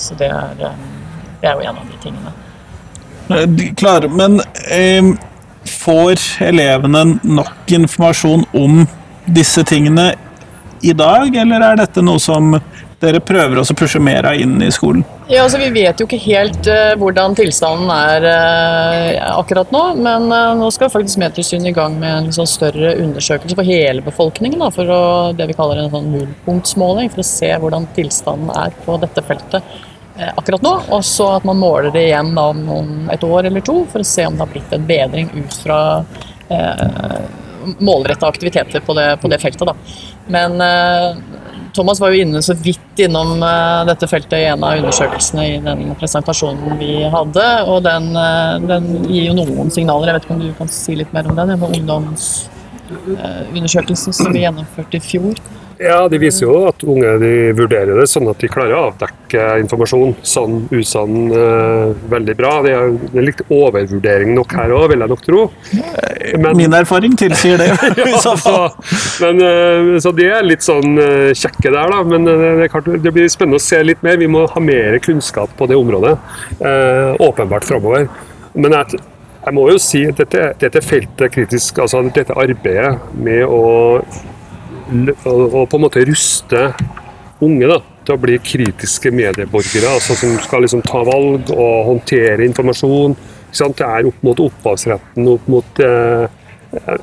Så 0.00 0.14
det 0.16 0.30
er, 0.30 0.62
eh, 0.70 0.78
det 1.42 1.50
er 1.50 1.58
jo 1.58 1.66
en 1.66 1.82
av 1.82 1.90
de 1.90 2.00
tingene. 2.02 2.32
Klar, 3.78 4.08
men 4.10 4.40
eh, 4.70 5.12
får 5.70 6.42
elevene 6.48 7.20
nok 7.22 7.74
informasjon 7.76 8.46
om 8.58 8.82
disse 9.30 9.62
tingene 9.68 10.14
i 10.80 10.92
dag, 10.96 11.36
eller 11.36 11.64
er 11.64 11.82
dette 11.82 12.02
noe 12.04 12.20
som 12.22 12.54
dere 13.00 13.20
prøver 13.24 13.60
også 13.60 13.72
å 13.72 13.78
pushe 13.80 14.00
mer 14.02 14.26
av 14.28 14.40
inn 14.40 14.58
i 14.62 14.68
skolen? 14.72 15.02
Ja, 15.30 15.44
altså 15.44 15.60
Vi 15.60 15.70
vet 15.72 16.00
jo 16.00 16.06
ikke 16.08 16.20
helt 16.20 16.68
uh, 16.68 16.92
hvordan 17.00 17.36
tilstanden 17.38 17.90
er 17.94 18.26
uh, 18.26 19.38
akkurat 19.38 19.70
nå, 19.72 19.82
men 20.00 20.26
uh, 20.28 20.52
nå 20.58 20.68
skal 20.74 20.92
faktisk 20.92 21.20
Metilsynet 21.22 21.70
i 21.70 21.76
gang 21.76 21.96
med 22.00 22.16
en 22.16 22.34
sånn 22.34 22.50
større 22.50 22.96
undersøkelse 23.00 23.56
for 23.56 23.68
hele 23.68 24.04
befolkningen. 24.04 24.60
Da, 24.60 24.72
for 24.74 24.92
å, 24.92 25.02
det 25.36 25.48
vi 25.48 25.56
kaller 25.56 25.80
en 25.80 25.92
sånn 25.92 26.10
nullpunktsmåling, 26.16 27.12
for 27.14 27.24
å 27.24 27.30
se 27.30 27.52
hvordan 27.62 27.88
tilstanden 27.96 28.52
er 28.58 28.76
på 28.84 28.98
dette 29.00 29.24
feltet 29.24 29.78
akkurat 30.34 30.60
nå. 30.60 30.72
Og 30.92 31.04
så 31.06 31.30
at 31.38 31.46
man 31.48 31.56
måler 31.56 31.88
det 31.94 32.10
igjen 32.10 32.34
da, 32.36 32.50
om 32.52 33.08
et 33.12 33.22
år 33.24 33.48
eller 33.48 33.64
to, 33.64 33.78
for 33.88 34.04
å 34.04 34.08
se 34.08 34.26
om 34.28 34.36
det 34.36 34.44
har 34.44 34.50
blitt 34.52 34.74
en 34.76 34.88
bedring 34.90 35.30
ut 35.38 35.62
fra 35.62 35.78
målretta 37.78 38.28
aktiviteter 38.28 38.80
på 38.84 38.94
det, 38.94 39.16
på 39.22 39.28
det 39.28 39.38
feltet. 39.42 39.68
Da. 39.68 39.74
Men 40.26 40.60
eh, 40.60 41.16
Thomas 41.74 42.00
var 42.00 42.10
jo 42.10 42.16
inne 42.24 42.42
så 42.42 42.54
vidt 42.58 42.98
innom 43.04 43.42
eh, 43.42 43.86
dette 43.88 44.06
feltet 44.10 44.38
i 44.38 44.44
en 44.50 44.64
av 44.66 44.78
undersøkelsene 44.80 45.42
i 45.46 45.60
den 45.64 45.94
presentasjonen 46.00 46.78
vi 46.80 46.92
hadde, 47.12 47.46
og 47.70 47.78
den, 47.86 48.04
eh, 48.18 48.54
den 48.70 48.84
gir 49.06 49.24
jo 49.30 49.34
noen 49.38 49.70
signaler. 49.72 50.06
Jeg 50.10 50.16
vet 50.18 50.24
ikke 50.26 50.36
om 50.36 50.44
du 50.44 50.58
kan 50.58 50.70
si 50.74 50.92
litt 50.98 51.12
mer 51.16 51.24
om 51.30 51.36
den? 51.38 51.48
Med 51.60 51.70
ungdomsundersøkelsen 51.80 54.12
som 54.16 54.28
vi 54.34 54.44
gjennomførte 54.46 54.94
i 54.98 55.04
fjor. 55.04 55.34
Ja, 55.80 56.08
De 56.12 56.18
viser 56.20 56.44
jo 56.44 56.56
at 56.68 56.82
unge 56.84 57.14
de 57.22 57.30
vurderer 57.56 57.96
det 57.96 58.04
sånn 58.10 58.28
at 58.28 58.42
de 58.42 58.48
klarer 58.52 58.76
å 58.76 58.82
avdekke 58.90 59.44
informasjon, 59.62 60.12
sann, 60.26 60.58
usann, 60.74 61.14
eh, 61.32 61.92
veldig 62.12 62.34
bra. 62.36 62.50
Det 62.66 62.74
er, 62.76 62.90
det 63.06 63.20
er 63.22 63.26
litt 63.30 63.40
overvurdering 63.46 64.34
nok 64.36 64.52
her 64.58 64.74
òg, 64.76 64.90
vil 64.92 65.04
jeg 65.04 65.12
nok 65.12 65.22
tro. 65.24 65.44
Men, 66.36 66.50
Min 66.58 66.76
erfaring 66.76 67.16
tilsier 67.16 67.62
det. 67.62 67.70
ja, 68.12 68.20
så 68.20 68.56
men, 69.24 69.40
eh, 69.46 69.94
så 70.04 70.12
de 70.16 70.26
er 70.28 70.44
litt 70.44 70.66
sånn 70.66 71.00
eh, 71.00 71.30
kjekke 71.32 71.72
der, 71.72 71.94
da. 71.94 72.02
Men 72.10 72.28
det, 72.28 72.68
klart, 72.74 72.90
det 73.00 73.14
blir 73.16 73.30
spennende 73.32 73.60
å 73.60 73.64
se 73.64 73.80
litt 73.86 74.04
mer. 74.04 74.18
Vi 74.20 74.28
må 74.28 74.44
ha 74.52 74.62
mer 74.64 74.98
kunnskap 75.00 75.54
på 75.56 75.68
det 75.70 75.78
området. 75.80 76.18
åpenbart 77.20 77.64
framover. 77.64 78.04
Men 78.52 78.76
jeg, 78.76 79.00
jeg 79.46 79.56
må 79.56 79.64
jo 79.70 79.80
si 79.80 80.02
at 80.10 80.20
dette, 80.20 80.50
dette 80.60 80.84
feltet 80.84 81.32
kritisk, 81.32 81.80
altså 81.80 82.02
dette 82.12 82.36
arbeidet 82.36 82.98
med 83.16 83.46
å 83.48 83.62
å, 84.90 85.64
på 85.66 85.78
en 85.78 85.84
måte 85.84 86.04
ruste 86.08 86.70
unge 87.40 87.68
da, 87.70 87.78
til 88.04 88.16
å 88.16 88.20
bli 88.20 88.38
kritiske 88.44 89.12
medieborgere, 89.14 89.94
altså 89.94 90.16
som 90.18 90.36
skal 90.44 90.66
liksom 90.66 90.84
ta 90.86 91.02
valg 91.06 91.52
og 91.54 91.76
håndtere 91.88 92.44
informasjon. 92.48 93.16
Det 93.50 93.86
er 93.86 94.06
opp 94.06 94.20
mot 94.22 94.40
opphavsretten, 94.44 95.26
opp 95.32 95.48
mot 95.50 95.80
uh, 95.82 96.28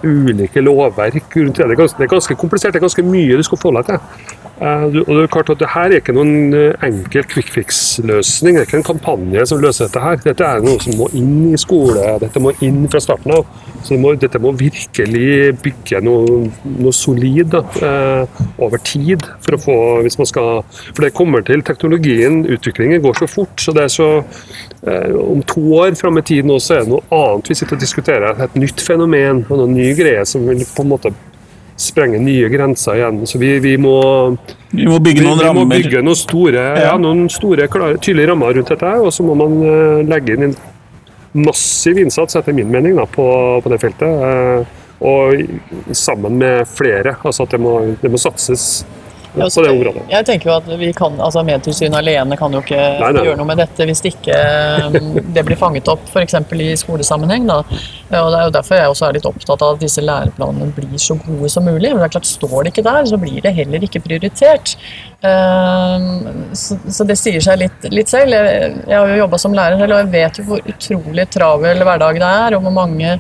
ulike 0.04 0.62
lovverk 0.64 1.36
rundt 1.36 1.58
det. 1.58 1.66
Det 1.66 1.74
er, 1.74 1.80
ganske, 1.82 2.00
det 2.00 2.06
er 2.06 2.14
ganske 2.14 2.38
komplisert, 2.40 2.74
det 2.74 2.80
er 2.80 2.86
ganske 2.86 3.04
mye 3.04 3.40
du 3.40 3.44
skal 3.44 3.60
forholde 3.60 3.84
deg 3.84 3.98
til. 3.98 4.36
Uh, 4.58 4.86
og 5.04 5.12
det 5.12 5.24
er 5.26 5.34
klart 5.34 5.52
at 5.54 5.60
det 5.62 5.72
her 5.74 5.92
er 5.92 6.00
ikke 6.00 6.16
noen 6.18 6.56
eh, 6.56 6.86
enkel 6.88 7.28
quick 7.30 7.52
fix-løsning. 7.54 8.56
Det 8.56 8.64
er 8.64 8.70
ikke 8.70 8.80
en 8.80 8.88
kampanje 8.88 9.44
som 9.52 9.62
løser 9.62 9.90
dette 9.90 10.06
her. 10.06 10.22
Dette 10.24 10.48
er 10.48 10.64
noe 10.66 10.82
som 10.82 10.98
må 10.98 11.10
inn 11.18 11.52
i 11.52 11.60
skole, 11.62 12.06
dette 12.24 12.42
må 12.42 12.56
inn 12.66 12.86
fra 12.90 13.04
starten 13.04 13.36
av. 13.38 13.46
Så 13.84 13.96
det 13.96 14.00
må, 14.04 14.14
dette 14.20 14.42
må 14.42 14.52
virkelig 14.58 15.54
bygge 15.64 16.02
noe, 16.06 16.40
noe 16.78 16.96
solid 16.96 17.52
da, 17.54 17.62
eh, 17.84 18.42
over 18.64 18.82
tid. 18.84 19.26
For 19.46 19.58
å 19.58 19.62
få, 19.62 19.78
hvis 20.06 20.20
man 20.20 20.30
skal, 20.30 20.64
for 20.90 21.06
det 21.06 21.14
kommer 21.18 21.46
til 21.48 21.64
teknologien, 21.68 22.44
utviklingen 22.58 23.04
går 23.04 23.22
så 23.22 23.30
fort. 23.32 23.56
så 23.62 23.76
det 23.76 23.88
er 23.88 23.94
så 23.94 24.10
eh, 24.18 25.16
Om 25.18 25.42
to 25.48 25.64
år 25.78 25.96
fram 26.00 26.18
i 26.18 26.26
tid 26.26 26.46
nå, 26.46 26.60
så 26.64 26.78
er 26.78 26.86
det 26.86 26.96
noe 26.96 27.06
annet 27.14 27.50
vi 27.50 27.58
sitter 27.60 27.78
og 27.78 27.86
diskuterer. 27.86 28.44
Et 28.48 28.60
nytt 28.60 28.84
fenomen 28.84 29.46
og 29.48 29.58
noen 29.58 29.76
nye 29.78 29.96
greier 29.98 30.28
som 30.28 30.46
vil 30.48 30.66
på 30.66 30.86
en 30.86 30.94
måte 30.96 31.14
sprenge 31.78 32.20
nye 32.20 32.50
grenser 32.50 32.98
igjen. 32.98 33.22
Så 33.30 33.40
vi, 33.42 33.60
vi 33.64 33.76
må 33.78 33.98
Vi 34.72 34.88
må 34.90 34.98
bygge 35.00 35.24
noen 35.24 35.38
noen 35.40 35.54
vi 35.54 35.60
må 35.60 35.68
bygge 35.72 36.02
noen 36.04 36.18
store, 36.18 36.64
ja. 36.82 36.96
Noen 37.00 37.28
store 37.32 37.70
klare, 37.72 38.00
tydelige 38.02 38.32
rammer 38.32 38.58
rundt 38.58 38.74
dette, 38.74 38.96
og 39.00 39.14
så 39.14 39.26
må 39.26 39.38
man 39.38 39.62
eh, 39.64 40.02
legge 40.10 40.36
inn 40.36 40.58
massiv 41.38 42.00
innsats, 42.02 42.36
etter 42.40 42.56
min 42.58 42.72
mening, 42.74 42.98
da, 42.98 43.06
på, 43.10 43.28
på 43.64 43.72
det 43.74 43.80
feltet. 43.84 44.10
eh, 44.28 44.84
og 44.98 45.94
sammen 45.94 46.40
med 46.42 46.66
flere. 46.68 47.18
Altså 47.22 47.46
at 47.46 47.54
det 47.54 47.60
må, 47.62 47.74
det 48.02 48.10
må 48.10 48.18
satses 48.18 48.86
Ja, 49.38 49.48
på 49.54 49.64
det 49.64 49.72
området. 49.72 50.04
Jeg 50.12 50.26
tenker 50.28 50.50
jo 50.50 50.56
at 50.58 50.68
vi 50.82 50.90
kan, 50.98 51.16
altså 51.22 51.44
Medtilsynet 51.48 51.98
alene 52.00 52.38
kan 52.40 52.54
jo 52.54 52.62
ikke 52.64 52.80
Nei, 53.02 53.12
nei. 53.16 53.24
gjøre 53.28 53.38
noe 53.40 53.50
med 53.52 53.62
dette 53.62 53.88
hvis 53.90 54.02
det 54.04 54.12
ikke 54.16 54.38
um, 54.88 55.20
det 55.36 55.44
blir 55.48 55.60
fanget 55.60 55.88
opp 55.94 56.04
f.eks. 56.12 56.36
i 56.58 56.70
skolesammenheng. 56.82 57.48
Da. 57.50 57.60
Og 57.62 58.30
Det 58.34 58.40
er 58.42 58.48
jo 58.48 58.54
derfor 58.58 58.82
jeg 58.82 58.94
også 58.94 59.08
er 59.10 59.18
litt 59.20 59.30
opptatt 59.30 59.64
av 59.66 59.76
at 59.78 59.84
disse 59.86 60.04
læreplanene 60.04 60.72
blir 60.76 61.02
så 61.02 61.18
gode 61.22 61.50
som 61.54 61.66
mulig. 61.68 61.92
Men 61.94 62.04
det 62.04 62.10
er 62.10 62.16
klart, 62.18 62.32
Står 62.38 62.64
det 62.64 62.74
ikke 62.74 62.86
der, 62.90 63.06
så 63.10 63.18
blir 63.22 63.42
det 63.42 63.54
heller 63.58 63.84
ikke 63.88 64.04
prioritert. 64.04 64.76
Um, 65.24 66.54
Så, 66.54 67.04
det 67.08 67.18
sier 67.20 67.42
seg 67.44 67.60
litt, 67.62 67.88
litt 67.94 68.12
selv. 68.12 68.34
Jeg 68.36 68.94
har 68.98 69.10
jo 69.12 69.22
jobba 69.24 69.40
som 69.42 69.56
lærer 69.58 69.80
selv, 69.82 69.96
og 69.96 70.04
jeg 70.06 70.14
vet 70.14 70.40
jo 70.40 70.48
hvor 70.50 70.72
utrolig 70.74 71.28
travel 71.34 71.84
hverdag 71.88 72.20
det 72.22 72.32
er, 72.44 72.58
og 72.58 72.66
hvor 72.66 72.76
mange 72.76 73.18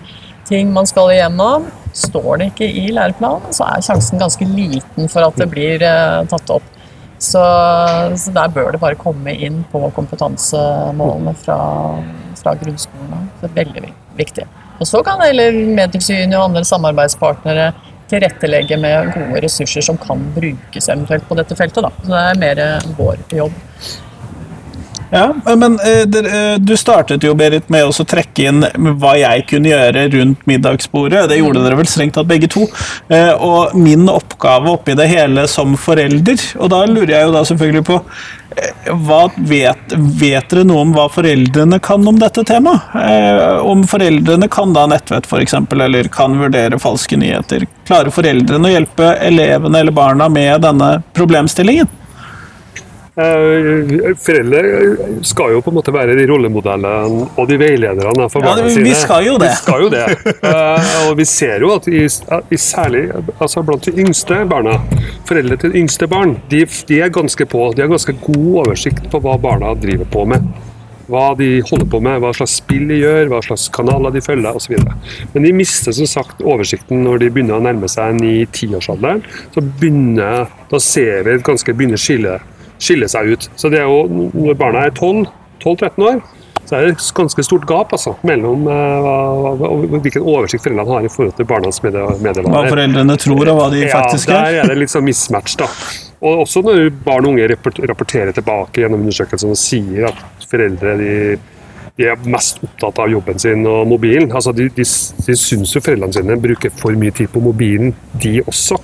ting 0.47 0.71
man 0.73 0.87
skal 0.89 1.11
igjennom. 1.13 1.67
Står 1.97 2.37
det 2.37 2.51
ikke 2.51 2.67
i 2.69 2.87
læreplanen, 2.93 3.53
så 3.55 3.65
er 3.65 3.85
sjansen 3.85 4.21
ganske 4.21 4.45
liten 4.45 5.09
for 5.09 5.25
at 5.25 5.39
det 5.39 5.47
blir 5.49 5.81
eh, 5.85 6.25
tatt 6.29 6.51
opp. 6.53 6.65
Så, 7.17 7.41
så 8.21 8.33
der 8.35 8.51
bør 8.53 8.69
det 8.75 8.81
bare 8.83 8.99
komme 8.99 9.33
inn 9.33 9.63
på 9.71 9.81
kompetansemålene 9.95 11.33
fra, 11.41 11.57
fra 12.37 12.53
grunnskolen. 12.61 13.25
Det 13.41 13.49
er 13.49 13.55
veldig 13.55 13.89
viktig. 14.19 14.45
Og 14.77 14.85
så 14.85 15.01
kan 15.05 15.23
heller 15.25 15.57
Medtilsynet 15.73 16.37
og 16.37 16.51
andre 16.51 16.65
samarbeidspartnere 16.69 17.71
tilrettelegge 18.11 18.77
med 18.79 19.09
gode 19.15 19.41
ressurser 19.43 19.83
som 19.83 19.97
kan 19.99 20.21
brukes 20.35 20.89
eventuelt 20.93 21.25
på 21.27 21.37
dette 21.39 21.57
feltet. 21.57 21.87
Da. 21.87 21.91
Så 22.03 22.13
det 22.13 22.21
er 22.21 22.43
mer 22.43 22.61
vår 22.99 23.25
jobb. 23.41 23.57
Ja, 25.09 25.33
men 25.55 25.79
eh, 25.79 26.01
eh, 26.01 26.59
du 26.59 26.77
startet 26.77 27.23
jo, 27.23 27.33
Berit, 27.37 27.69
med 27.71 27.87
å 27.87 28.05
trekke 28.07 28.49
inn 28.49 28.65
hva 28.99 29.13
jeg 29.15 29.45
kunne 29.47 29.71
gjøre 29.71 30.07
rundt 30.17 30.47
middagsbordet. 30.49 31.27
Det 31.31 31.39
gjorde 31.39 31.63
dere 31.63 31.77
vel 31.79 31.87
strengt 31.87 32.17
tatt 32.17 32.27
begge 32.27 32.49
to. 32.51 32.65
Eh, 33.07 33.31
og 33.31 33.75
min 33.77 34.07
oppgave 34.11 34.73
oppi 34.73 34.97
det 34.99 35.07
hele 35.11 35.47
som 35.51 35.77
forelder, 35.79 36.41
og 36.59 36.73
da 36.73 36.83
lurer 36.89 37.15
jeg 37.15 37.29
jo 37.29 37.35
da 37.35 37.43
selvfølgelig 37.47 37.85
på 37.87 37.99
eh, 38.57 38.89
hva 39.07 39.21
vet, 39.37 39.95
vet 39.95 40.49
dere 40.51 40.65
noe 40.67 40.83
om 40.83 40.91
hva 40.97 41.07
foreldrene 41.13 41.79
kan 41.83 42.03
om 42.07 42.19
dette 42.19 42.43
temaet? 42.47 42.97
Eh, 42.99 43.63
om 43.63 43.85
foreldrene 43.87 44.51
kan 44.51 44.75
da 44.75 44.89
nettvett 44.91 45.29
f.eks., 45.29 45.55
eller 45.77 46.11
kan 46.11 46.35
vurdere 46.41 46.81
falske 46.83 47.19
nyheter. 47.19 47.63
Klarer 47.87 48.11
foreldrene 48.11 48.67
å 48.67 48.75
hjelpe 48.75 49.13
elevene 49.23 49.85
eller 49.85 49.95
barna 49.95 50.27
med 50.27 50.67
denne 50.67 50.97
problemstillingen? 51.15 51.87
Eh, 53.17 54.13
Foreldre 54.21 54.59
skal 55.25 55.55
jo 55.55 55.61
på 55.65 55.71
en 55.71 55.77
måte 55.79 55.93
være 55.95 56.13
de 56.19 56.27
rollemodellene 56.29 57.23
og 57.33 57.47
de 57.49 57.55
veilederne 57.57 58.27
for 58.29 58.45
Ja, 58.45 58.51
barna 58.51 58.69
sine. 58.69 58.83
vi 58.85 58.93
skal 58.93 59.25
jo 59.25 59.37
det. 59.41 59.49
Vi 59.49 59.55
skal 59.57 59.81
jo 59.81 59.89
det. 59.89 60.03
Eh, 60.45 60.91
og 61.09 61.15
vi 61.17 61.25
ser 61.25 61.65
jo 61.65 61.71
at 61.73 61.87
i, 61.89 62.03
i 62.05 62.59
særlig 62.61 63.07
altså 63.39 63.63
blant 63.65 63.87
de 63.89 63.95
yngste 64.05 64.43
barna, 64.51 64.75
foreldre 65.25 65.57
til 65.63 65.73
de 65.73 65.81
yngste 65.81 66.05
barn, 66.11 66.35
de, 66.51 66.61
de 66.89 66.99
er 67.01 67.09
ganske 67.09 67.47
på. 67.49 67.63
De 67.73 67.81
har 67.81 67.89
ganske 67.89 68.13
god 68.21 68.59
oversikt 68.67 69.09
på 69.09 69.21
hva 69.25 69.33
barna 69.41 69.73
driver 69.81 70.05
på 70.13 70.25
med. 70.29 70.45
Hva 71.07 71.31
de 71.39 71.47
holder 71.69 71.87
på 71.89 72.01
med, 72.03 72.19
hva 72.19 72.33
slags 72.35 72.57
spill 72.59 72.85
de 72.91 72.99
gjør, 72.99 73.29
hva 73.31 73.39
slags 73.45 73.69
kanaler 73.73 74.11
de 74.13 74.21
følger 74.21 74.59
osv. 74.59 74.75
Men 75.33 75.45
de 75.47 75.53
mister 75.55 75.95
som 75.95 76.05
sagt 76.05 76.43
oversikten 76.43 77.01
når 77.05 77.21
de 77.23 77.29
begynner 77.31 77.57
å 77.57 77.63
nærme 77.63 77.87
seg 77.89 78.19
9-10-årsalderen. 78.19 79.23
Så 79.55 79.63
begynner, 79.63 80.51
da 80.69 80.81
ser 80.83 81.23
vi 81.25 81.33
et 81.37 81.45
ganske 81.47 81.73
begynner 81.73 81.97
skille 81.97 82.35
skille 82.79 83.09
seg 83.11 83.33
ut. 83.33 83.49
Så 83.59 83.71
det 83.73 83.81
er 83.81 83.89
jo, 83.89 84.29
når 84.33 84.57
barna 84.59 84.87
er 84.87 84.95
12-13 84.95 86.07
år, 86.07 86.21
så 86.67 86.75
er 86.75 86.83
det 86.83 86.95
et 86.97 87.03
ganske 87.15 87.43
stort 87.47 87.63
gap 87.67 87.93
altså, 87.95 88.11
mellom 88.27 88.65
hva, 88.67 89.69
hvilken 90.03 90.25
oversikt 90.27 90.65
foreldrene 90.65 90.97
har 90.97 91.05
i 91.07 91.11
forhold 91.11 91.37
til 91.37 91.47
barnas 91.47 91.79
medie, 91.83 92.43
Hva 92.43 92.65
foreldrene 92.67 93.15
tror, 93.23 93.43
og 93.53 93.59
hva 93.61 93.67
de 93.71 93.85
faktisk 93.87 94.33
ja, 94.33 94.41
er. 94.41 94.57
der 94.57 94.65
er 94.65 94.73
det 94.73 94.81
litt 94.81 94.91
sånn 94.91 95.05
mismatch, 95.07 95.55
da. 95.61 95.69
Og 96.27 96.43
også 96.43 96.65
når 96.65 96.89
barn 97.05 97.29
og 97.29 97.35
unge 97.35 97.47
rapporterer 97.87 98.33
tilbake 98.35 98.83
gjennom 98.83 99.05
undersøkelser 99.05 99.53
og 99.53 99.59
sier 99.61 100.09
at 100.09 100.47
foreldre 100.49 100.97
de, 100.99 101.13
de 101.95 102.09
er 102.11 102.27
mest 102.27 102.59
opptatt 102.65 102.99
av 103.05 103.13
jobben 103.15 103.39
sin 103.39 103.63
og 103.69 103.87
mobilen. 103.87 104.27
Altså, 104.27 104.51
de, 104.57 104.67
de, 104.73 104.83
de 104.83 105.37
syns 105.39 105.75
jo 105.77 105.83
foreldrene 105.85 106.17
sine 106.17 106.39
bruker 106.41 106.73
for 106.81 106.99
mye 106.99 107.15
tid 107.15 107.31
på 107.31 107.43
mobilen, 107.47 107.95
de 108.19 108.41
også. 108.43 108.81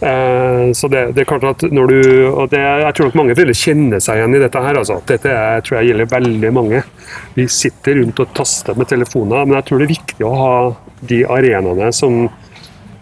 Eh, 0.00 0.72
så 0.74 0.88
det, 0.90 1.04
det 1.14 1.22
er 1.22 1.28
klart 1.28 1.46
at 1.48 1.64
når 1.70 1.92
du 1.92 1.98
og 2.28 2.50
det, 2.50 2.60
Jeg 2.60 2.94
tror 2.96 3.08
nok 3.08 3.18
mange 3.20 3.36
foreldre 3.36 3.56
kjenner 3.56 4.02
seg 4.02 4.20
igjen 4.20 4.36
i 4.36 4.42
dette 4.42 4.62
her. 4.66 4.78
Altså. 4.80 5.00
Dette 5.08 5.32
er, 5.32 5.60
tror 5.64 5.80
jeg 5.80 5.92
gjelder 5.92 6.10
veldig 6.12 6.54
mange. 6.54 6.82
Vi 7.36 7.46
sitter 7.50 8.00
rundt 8.00 8.24
og 8.24 8.32
taster 8.36 8.78
med 8.78 8.90
telefoner, 8.90 9.44
men 9.44 9.58
jeg 9.60 9.68
tror 9.68 9.80
det 9.82 9.88
er 9.88 9.94
viktig 9.94 10.26
å 10.26 10.34
ha 10.40 10.56
de 11.04 11.22
arenaene 11.28 11.92
som 11.94 12.24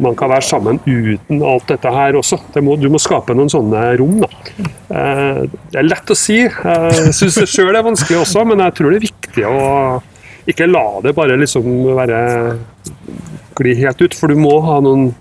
man 0.03 0.17
kan 0.19 0.33
være 0.33 0.43
sammen 0.43 0.81
uten 0.87 1.43
alt 1.47 1.69
dette 1.71 1.91
her 1.95 2.17
også. 2.19 2.39
Det 2.55 2.63
må, 2.65 2.75
du 2.81 2.89
må 2.91 3.01
skape 3.03 3.37
noen 3.39 3.51
sånne 3.53 3.85
rom. 4.01 4.23
Da. 4.25 4.31
Eh, 4.93 5.43
det 5.71 5.83
er 5.83 5.89
lett 5.89 6.11
å 6.11 6.19
si. 6.19 6.41
Jeg 6.43 7.13
syns 7.15 7.39
det 7.39 7.51
sjøl 7.51 7.75
er 7.75 7.87
vanskelig 7.87 8.23
også, 8.25 8.47
men 8.49 8.65
jeg 8.67 8.79
tror 8.79 8.91
det 8.91 8.99
er 8.99 9.07
viktig 9.09 9.47
å 9.49 9.61
ikke 10.51 10.67
la 10.67 10.87
det 11.05 11.13
bare 11.15 11.37
liksom 11.39 11.67
være 11.95 12.23
gli 13.61 13.75
helt 13.79 14.01
ut, 14.03 14.17
for 14.17 14.33
du 14.33 14.41
må 14.43 14.57
ha 14.65 14.81
noen 14.83 15.13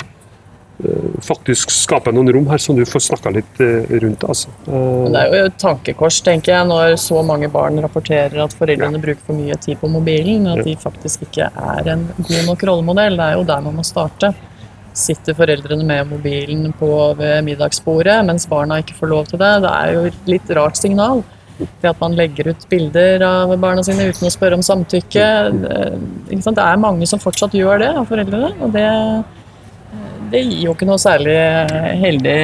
faktisk 1.22 1.72
skape 1.74 2.12
noen 2.14 2.32
rom 2.34 2.48
her 2.52 2.62
som 2.62 2.76
du 2.78 2.84
får 2.88 3.04
snakka 3.08 3.34
litt 3.36 3.62
eh, 3.64 3.90
rundt. 4.04 4.24
Altså. 4.28 4.52
Eh, 4.68 5.10
det 5.14 5.22
er 5.22 5.28
jo 5.30 5.50
et 5.50 5.58
tankekors, 5.62 6.22
tenker 6.26 6.56
jeg, 6.56 6.70
når 6.70 6.96
så 7.02 7.22
mange 7.26 7.50
barn 7.52 7.82
rapporterer 7.84 8.42
at 8.44 8.56
foreldrene 8.58 9.02
bruker 9.02 9.22
for 9.28 9.38
mye 9.38 9.58
tid 9.62 9.80
på 9.82 9.90
mobilen, 9.92 10.48
at 10.52 10.64
de 10.68 10.78
faktisk 10.80 11.28
ikke 11.28 11.50
er 11.50 11.92
en 11.96 12.08
god 12.20 12.48
nok 12.50 12.66
rollemodell. 12.70 13.20
Det 13.20 13.28
er 13.28 13.38
jo 13.40 13.50
der 13.52 13.68
man 13.68 13.78
må 13.80 13.86
starte. 13.88 14.34
Sitter 14.98 15.38
foreldrene 15.38 15.86
med 15.88 16.10
mobilen 16.10 16.72
på 16.80 16.90
ved 17.20 17.46
middagsbordet 17.48 18.18
mens 18.28 18.48
barna 18.52 18.82
ikke 18.82 18.98
får 18.98 19.12
lov 19.14 19.30
til 19.30 19.40
det? 19.40 19.54
Det 19.64 19.72
er 19.72 19.94
jo 19.96 20.08
et 20.10 20.34
litt 20.34 20.52
rart 20.58 20.80
signal. 20.80 21.24
Det 21.62 21.92
at 21.92 22.00
man 22.02 22.16
legger 22.18 22.50
ut 22.52 22.64
bilder 22.72 23.22
av 23.24 23.54
barna 23.62 23.84
sine 23.86 24.08
uten 24.10 24.28
å 24.28 24.34
spørre 24.34 24.58
om 24.58 24.66
samtykke. 24.66 25.28
Det 26.32 26.66
er 26.66 26.82
mange 26.82 27.08
som 27.08 27.22
fortsatt 27.22 27.54
gjør 27.56 27.84
det 27.84 27.92
av 27.94 28.10
foreldrene. 28.10 28.56
og 28.60 28.74
det 28.74 28.88
det 30.32 30.44
gir 30.46 30.66
jo 30.66 30.76
ikke 30.76 30.88
noe 30.90 31.02
særlig 31.02 31.38
heldig, 32.02 32.38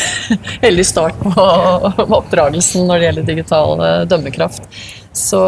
heldig 0.66 0.86
start 0.86 1.18
på 1.22 1.48
oppdragelsen 2.06 2.88
når 2.88 3.00
det 3.00 3.08
gjelder 3.08 3.28
digital 3.32 3.84
eh, 3.84 4.04
dømmekraft. 4.10 4.68
Så, 5.18 5.40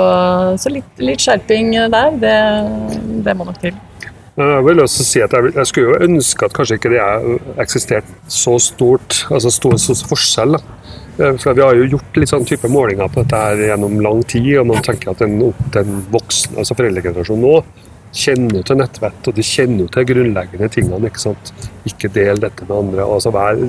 så 0.58 0.72
litt, 0.72 0.90
litt 0.98 1.22
skjerping 1.22 1.76
der, 1.92 2.16
det, 2.18 2.36
det 3.26 3.36
må 3.38 3.46
nok 3.46 3.60
til. 3.62 3.76
Jeg 4.40 4.64
vil 4.64 4.80
også 4.80 5.04
si 5.04 5.20
at 5.20 5.34
jeg, 5.34 5.66
skulle 5.68 5.90
jo 5.90 6.06
ønske 6.06 6.46
at 6.46 6.54
kanskje 6.56 6.78
ikke 6.78 6.92
det 6.94 7.00
eksisterte 7.00 7.60
eksistert 7.60 8.10
så 8.32 8.54
stort, 8.62 9.18
altså 9.28 9.52
stor, 9.52 9.76
forskjell. 10.08 10.56
Eh, 11.18 11.36
For 11.42 11.54
Vi 11.54 11.64
har 11.64 11.76
jo 11.76 11.88
gjort 11.96 12.20
litt 12.20 12.32
sånn 12.32 12.48
type 12.48 12.70
målinger 12.70 13.10
på 13.10 13.24
dette 13.24 13.42
her 13.44 13.64
gjennom 13.68 14.00
lang 14.04 14.24
tid, 14.24 14.54
og 14.62 14.70
man 14.72 14.82
tenker 14.86 15.12
at 15.12 15.22
den, 15.22 15.38
den 15.74 16.02
voksen, 16.14 16.56
altså 16.60 16.78
foreldregenerasjonen 16.78 17.46
nå 17.46 17.88
kjenner 18.12 18.60
jo 18.60 18.62
til 18.66 18.78
nettvett, 18.80 19.28
og 19.30 19.36
de 19.36 19.42
kjenner 19.46 19.84
jo 19.84 19.88
til 19.94 20.06
grunnleggende 20.08 20.68
tingene. 20.72 21.10
Ikke 21.10 21.22
sant? 21.22 21.52
Ikke 21.88 22.10
del 22.12 22.40
dette 22.42 22.66
med 22.68 22.76
andre. 22.76 23.04
altså 23.06 23.30
vær, 23.34 23.60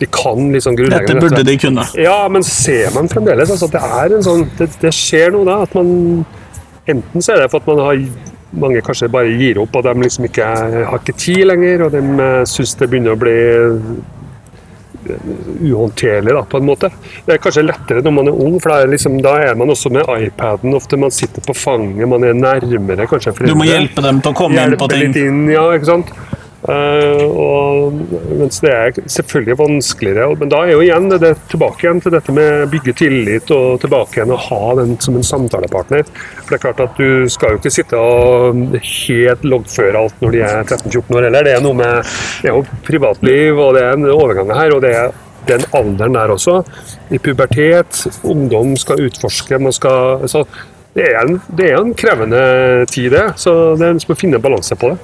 De 0.00 0.06
kan 0.06 0.52
liksom 0.52 0.76
grunnleggende 0.76 1.14
Dette 1.14 1.20
burde 1.20 1.36
nettvett. 1.36 1.46
de 1.46 1.68
kunne. 1.68 1.86
Ja, 2.02 2.28
men 2.28 2.42
ser 2.42 2.92
man 2.94 3.08
fremdeles 3.08 3.50
altså, 3.50 3.68
det 3.72 3.80
er 3.84 4.16
en 4.16 4.22
sånn 4.24 4.46
det, 4.58 4.70
det 4.80 4.92
skjer 4.96 5.32
noe 5.34 5.44
da. 5.48 5.62
At 5.68 5.74
man 5.74 6.24
Enten 6.88 7.22
så 7.22 7.34
er 7.36 7.42
det 7.44 7.50
for 7.52 7.60
at 7.60 7.66
man 7.68 7.78
har 7.84 7.98
mange 8.60 8.80
kanskje 8.82 9.06
bare 9.12 9.30
gir 9.38 9.60
opp, 9.62 9.76
og 9.76 9.84
de 9.84 9.92
liksom 10.02 10.24
ikke 10.26 10.46
har 10.88 10.96
ikke 10.98 11.12
tid 11.20 11.44
lenger, 11.46 11.84
og 11.84 11.92
de 11.94 12.00
eh, 12.24 12.40
syns 12.50 12.72
det 12.80 12.88
begynner 12.90 13.14
å 13.14 13.20
bli 13.20 13.34
uhåndterlig, 15.60 16.34
da, 16.34 16.42
på 16.42 16.60
en 16.60 16.66
måte. 16.68 16.90
Det 17.26 17.34
er 17.34 17.42
kanskje 17.42 17.64
lettere 17.66 18.02
når 18.04 18.14
man 18.16 18.30
er 18.30 18.42
ung, 18.46 18.58
for 18.62 18.74
er, 18.74 18.90
liksom, 18.90 19.20
da 19.24 19.36
er 19.44 19.56
man 19.58 19.72
også 19.72 19.92
med 19.94 20.08
iPaden. 20.26 20.74
Ofte 20.76 20.98
man 21.00 21.14
sitter 21.14 21.44
på 21.46 21.56
fanget, 21.56 22.08
man 22.08 22.26
er 22.26 22.36
nærmere 22.36 23.08
kanskje 23.10 23.34
Du 23.46 23.56
må 23.58 23.68
hjelpe 23.68 24.04
dem 24.04 24.20
til 24.20 24.34
å 24.34 24.36
komme 24.36 24.60
inn 24.60 24.76
på 24.76 24.90
hjelpe 24.90 24.92
ting. 24.92 25.06
litt 25.06 25.22
inn, 25.22 25.42
ja, 25.52 25.64
ikke 25.76 25.90
sant? 25.92 26.12
Eh, 26.68 27.22
og, 27.24 27.94
mens 28.36 28.60
det 28.60 28.72
er 28.72 28.98
selvfølgelig 29.08 29.56
vanskeligere. 29.60 30.26
Men 30.40 30.52
da 30.52 30.64
er 30.64 30.74
jo 30.74 30.82
igjen 30.84 31.08
det, 31.12 31.32
tilbake 31.52 31.86
igjen 31.86 32.02
til 32.04 32.14
dette 32.14 32.34
med 32.36 32.68
bygge 32.72 32.94
tillit 33.00 33.52
og 33.56 33.80
tilbake 33.82 34.18
igjen 34.18 34.34
og 34.36 34.44
ha 34.48 34.74
den 34.82 34.96
som 35.00 35.16
en 35.16 35.26
samtalepartner. 35.26 36.04
For 36.42 36.50
det 36.50 36.58
er 36.58 36.64
klart 36.66 36.84
at 36.84 37.00
du 37.00 37.30
skal 37.32 37.54
jo 37.54 37.62
ikke 37.62 37.74
sitte 37.74 38.00
og 38.00 38.76
helt 38.82 39.48
loggføre 39.48 40.04
alt 40.04 40.20
når 40.20 40.36
de 40.36 40.44
er 40.44 40.60
13-14 40.66 41.16
år 41.16 41.28
heller. 41.28 41.48
Det 41.48 41.56
er 41.56 41.64
noe 41.64 41.80
med 41.80 42.12
det 42.42 42.50
er 42.50 42.56
jo 42.58 42.80
privatliv, 42.86 43.58
og 43.60 43.74
det 43.76 43.86
er 43.86 43.96
en 43.96 44.10
overgang 44.12 44.52
her. 44.54 44.76
og 44.76 44.84
det 44.84 44.94
er 44.96 45.12
den 45.48 45.64
alderen 45.74 46.14
der 46.14 46.34
også. 46.34 46.60
I 47.10 47.18
pubertet, 47.18 48.04
ungdom 48.22 48.76
skal 48.76 49.00
utforske, 49.06 49.58
man 49.58 49.72
skal 49.72 50.28
så 50.28 50.44
det 50.94 51.06
er, 51.06 51.20
en, 51.22 51.36
det 51.54 51.68
er 51.70 51.76
en 51.78 51.92
krevende 51.94 52.40
tid, 52.90 53.12
det. 53.14 53.26
Så 53.38 53.52
det 53.78 53.86
er 53.86 53.98
liksom 53.98 54.14
å 54.16 54.18
finne 54.18 54.40
balanse 54.42 54.74
på 54.78 54.90
det. 54.90 54.98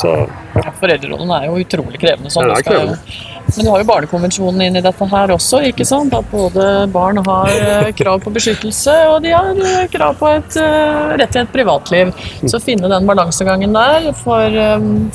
Så 0.00 0.14
Ja, 0.56 0.70
Foreldrerollen 0.78 1.30
er 1.36 1.44
jo 1.46 1.60
utrolig 1.62 2.00
krevende. 2.02 2.32
Sånn. 2.34 2.50
Er 2.50 2.62
skal 2.62 2.74
krevende. 2.74 3.28
Men 3.50 3.66
du 3.66 3.70
har 3.72 3.82
jo 3.82 3.86
Barnekonvensjonen 3.88 4.62
inn 4.66 4.78
i 4.78 4.82
dette 4.84 5.06
her 5.10 5.32
også. 5.34 5.60
ikke 5.70 5.86
sant? 5.86 6.14
At 6.14 6.26
både 6.30 6.66
barn 6.92 7.18
har 7.26 7.50
eh, 7.50 7.90
krav 7.98 8.22
på 8.22 8.32
beskyttelse, 8.34 8.94
og 9.10 9.20
de 9.24 9.34
har 9.34 9.50
eh, 9.54 9.86
krav 9.90 10.18
på 10.20 10.30
et, 10.30 10.58
eh, 10.60 11.14
rett 11.18 11.34
til 11.34 11.42
et 11.42 11.52
privatliv. 11.54 12.14
Så 12.50 12.62
finne 12.62 12.90
den 12.90 13.06
balansegangen 13.10 13.74
der 13.74 14.10
for 14.18 14.58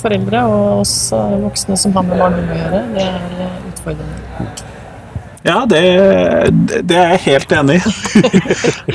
foreldre 0.01 0.45
og 0.51 0.85
oss 0.85 0.95
voksne 1.15 1.79
som 1.79 1.95
har 1.95 2.07
med 2.07 2.23
barn 2.23 2.39
å 2.39 2.47
gjøre, 2.59 2.85
det 2.95 3.09
er 3.09 3.59
utfordrende. 3.71 4.74
Ja, 5.45 5.59
det, 5.69 5.81
det 6.89 6.97
er 6.97 7.11
jeg 7.15 7.23
helt 7.27 7.51
enig 7.53 7.79
i. 7.79 7.81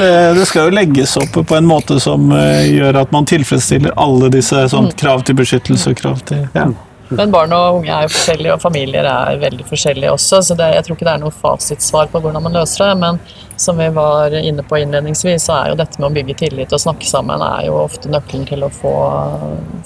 Eh, 0.01 0.31
det 0.35 0.45
skal 0.49 0.69
jo 0.69 0.75
legges 0.75 1.13
opp 1.21 1.35
på 1.35 1.57
en 1.57 1.67
måte 1.69 1.99
som 2.01 2.31
eh, 2.33 2.71
gjør 2.71 3.03
at 3.03 3.11
man 3.13 3.27
tilfredsstiller 3.29 3.93
alle 4.01 4.31
disse 4.33 4.63
sånn, 4.73 4.89
krav 4.99 5.25
til 5.27 5.37
beskyttelse 5.37 5.93
og 5.93 5.99
krav 5.99 6.23
til 6.31 6.47
ja. 6.57 6.69
Men 7.11 7.33
barn 7.35 7.53
og 7.53 7.81
unge 7.81 7.91
er 7.91 8.07
jo 8.07 8.13
forskjellige, 8.15 8.55
og 8.55 8.63
familier 8.63 9.07
er 9.11 9.41
veldig 9.43 9.67
forskjellige 9.67 10.13
også, 10.15 10.41
så 10.47 10.57
det, 10.59 10.69
jeg 10.77 10.87
tror 10.87 10.97
ikke 10.97 11.09
det 11.09 11.15
er 11.17 11.23
noe 11.25 11.35
fasitsvar 11.35 12.11
på 12.13 12.23
hvordan 12.23 12.45
man 12.47 12.55
løser 12.55 12.85
det. 12.85 12.91
Men 13.03 13.19
som 13.59 13.83
vi 13.83 13.89
var 13.97 14.37
inne 14.39 14.63
på 14.63 14.79
innledningsvis, 14.79 15.49
så 15.49 15.57
er 15.57 15.73
jo 15.73 15.79
dette 15.81 15.99
med 15.99 16.09
å 16.11 16.15
bygge 16.21 16.39
tillit 16.45 16.75
og 16.77 16.83
snakke 16.83 17.09
sammen 17.11 17.43
er 17.45 17.67
jo 17.67 17.81
ofte 17.83 18.11
nøkkelen 18.15 18.47
til 18.49 18.63
å 18.63 18.71
få, 18.73 18.95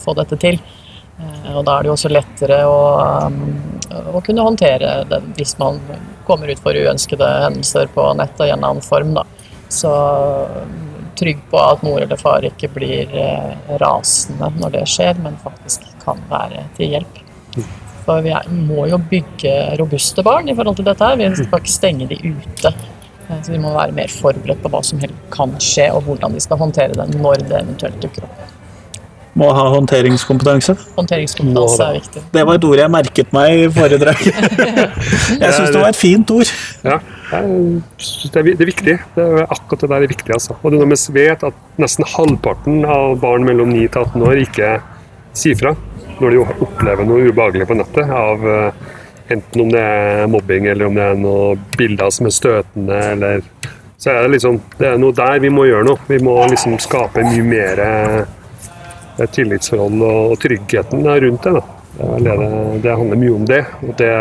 få 0.05 0.17
dette 0.21 0.39
til. 0.45 0.61
Eh, 1.17 1.55
Og 1.57 1.65
da 1.65 1.79
er 1.79 1.87
det 1.87 1.93
jo 1.93 1.97
også 1.97 2.13
lettere 2.13 2.61
å, 2.69 2.79
um, 3.25 3.41
å 4.13 4.23
kunne 4.25 4.45
håndtere 4.45 5.01
det 5.09 5.25
hvis 5.39 5.57
man 5.63 5.81
kommer 6.27 6.51
ut 6.51 6.63
for 6.63 6.77
uønskede 6.77 7.29
hendelser 7.45 7.91
på 7.95 8.07
nett 8.19 8.41
i 8.45 8.51
en 8.51 8.65
annen 8.65 8.85
form. 8.85 9.15
Da. 9.17 9.25
Så 9.73 9.91
um, 9.91 10.75
trygg 11.19 11.41
på 11.51 11.61
at 11.61 11.83
mor 11.87 12.03
eller 12.03 12.19
far 12.21 12.45
ikke 12.47 12.71
blir 12.75 13.11
eh, 13.15 13.53
rasende 13.81 14.51
når 14.59 14.79
det 14.79 14.87
skjer, 14.91 15.19
men 15.23 15.39
faktisk 15.43 15.87
kan 16.03 16.21
være 16.31 16.65
til 16.79 16.97
hjelp. 16.97 17.21
For 18.05 18.25
vi 18.25 18.35
er, 18.37 18.49
må 18.51 18.89
jo 18.91 18.99
bygge 19.11 19.55
robuste 19.81 20.25
barn 20.27 20.51
i 20.51 20.57
forhold 20.57 20.77
til 20.81 20.89
dette 20.89 21.07
her. 21.07 21.17
Vi 21.21 21.31
skal 21.39 21.63
ikke 21.63 21.73
stenge 21.73 22.09
de 22.11 22.19
ute. 22.35 22.75
Eh, 23.29 23.39
Så 23.43 23.55
vi 23.55 23.61
må 23.63 23.73
være 23.77 23.95
mer 23.97 24.13
forberedt 24.13 24.63
på 24.65 24.73
hva 24.75 24.83
som 24.85 25.01
helst 25.03 25.31
kan 25.35 25.55
skje, 25.63 25.91
og 25.95 26.05
hvordan 26.09 26.35
de 26.35 26.43
skal 26.43 26.61
håndtere 26.61 26.99
det 26.99 27.09
når 27.15 27.47
det 27.47 27.63
eventuelt 27.63 28.03
dukker 28.03 28.27
opp. 28.29 28.43
Må 29.35 29.49
ha 29.51 29.65
håndteringskompetanse. 29.75 30.77
Håndteringskompetanse 30.95 31.87
er 31.89 31.97
viktig. 31.99 32.23
Det 32.37 32.45
var 32.47 32.59
et 32.59 32.67
ord 32.69 32.83
jeg 32.83 32.93
merket 32.95 33.33
meg 33.35 33.65
i 33.65 33.71
foredraget. 33.75 34.37
Jeg 35.43 35.51
syns 35.57 35.73
det 35.75 35.81
var 35.81 35.89
et 35.91 35.99
fint 35.99 36.31
ord. 36.31 36.53
ja, 36.85 36.99
det 37.33 37.41
er, 37.41 37.49
det 38.31 38.43
er 38.43 38.53
er 38.53 38.71
viktig. 38.71 38.97
Det 39.17 39.25
er 39.27 39.47
akkurat 39.49 39.83
det 39.83 39.91
der 39.91 40.07
er 40.07 40.13
viktig. 40.13 40.31
Altså. 40.37 40.55
Og 40.63 40.71
det 40.71 40.79
når 40.79 40.93
vi 40.95 41.17
vet 41.19 41.43
at 41.51 41.65
nesten 41.83 42.07
halvparten 42.15 42.85
av 42.87 43.19
barn 43.23 43.47
mellom 43.49 43.75
9 43.75 43.89
til 43.89 44.07
18 44.07 44.29
år 44.29 44.45
ikke 44.45 44.71
sier 45.35 45.59
fra 45.59 45.75
når 46.21 46.31
de 46.31 46.43
opplever 46.63 47.09
noe 47.09 47.27
ubehagelig 47.27 47.67
på 47.67 47.79
nettet. 47.81 48.11
av 48.11 48.47
eh, 48.47 48.85
Enten 49.35 49.63
om 49.65 49.71
det 49.73 49.81
er 49.81 50.27
mobbing 50.29 50.67
eller 50.69 50.91
om 50.91 50.99
det 50.99 51.05
er 51.09 51.15
noen 51.17 51.61
bilder 51.79 52.11
som 52.13 52.27
er 52.29 52.35
støtende. 52.37 52.99
eller 53.15 53.41
så 53.97 54.11
er 54.13 54.27
det 54.27 54.35
liksom, 54.35 54.59
det 54.77 54.89
er 54.91 54.99
noe 55.01 55.17
der 55.17 55.39
vi 55.41 55.49
må 55.49 55.65
gjøre 55.65 55.87
noe. 55.89 56.01
Vi 56.11 56.19
må 56.21 56.35
liksom 56.51 56.77
skape 56.83 57.25
mye 57.25 57.45
mer 57.47 57.81
eh, 57.81 58.19
tillitsforhold 59.17 60.03
og, 60.03 60.37
tryggheten 60.43 61.07
rundt 61.07 61.49
det. 61.49 61.55
Det, 61.95 62.11
det, 62.25 62.37
det, 62.37 62.53
det 62.83 62.97
handler 62.99 63.21
mye 63.23 63.35
om 63.35 63.49
det. 63.49 63.63
og 63.83 63.97
det, 63.99 64.13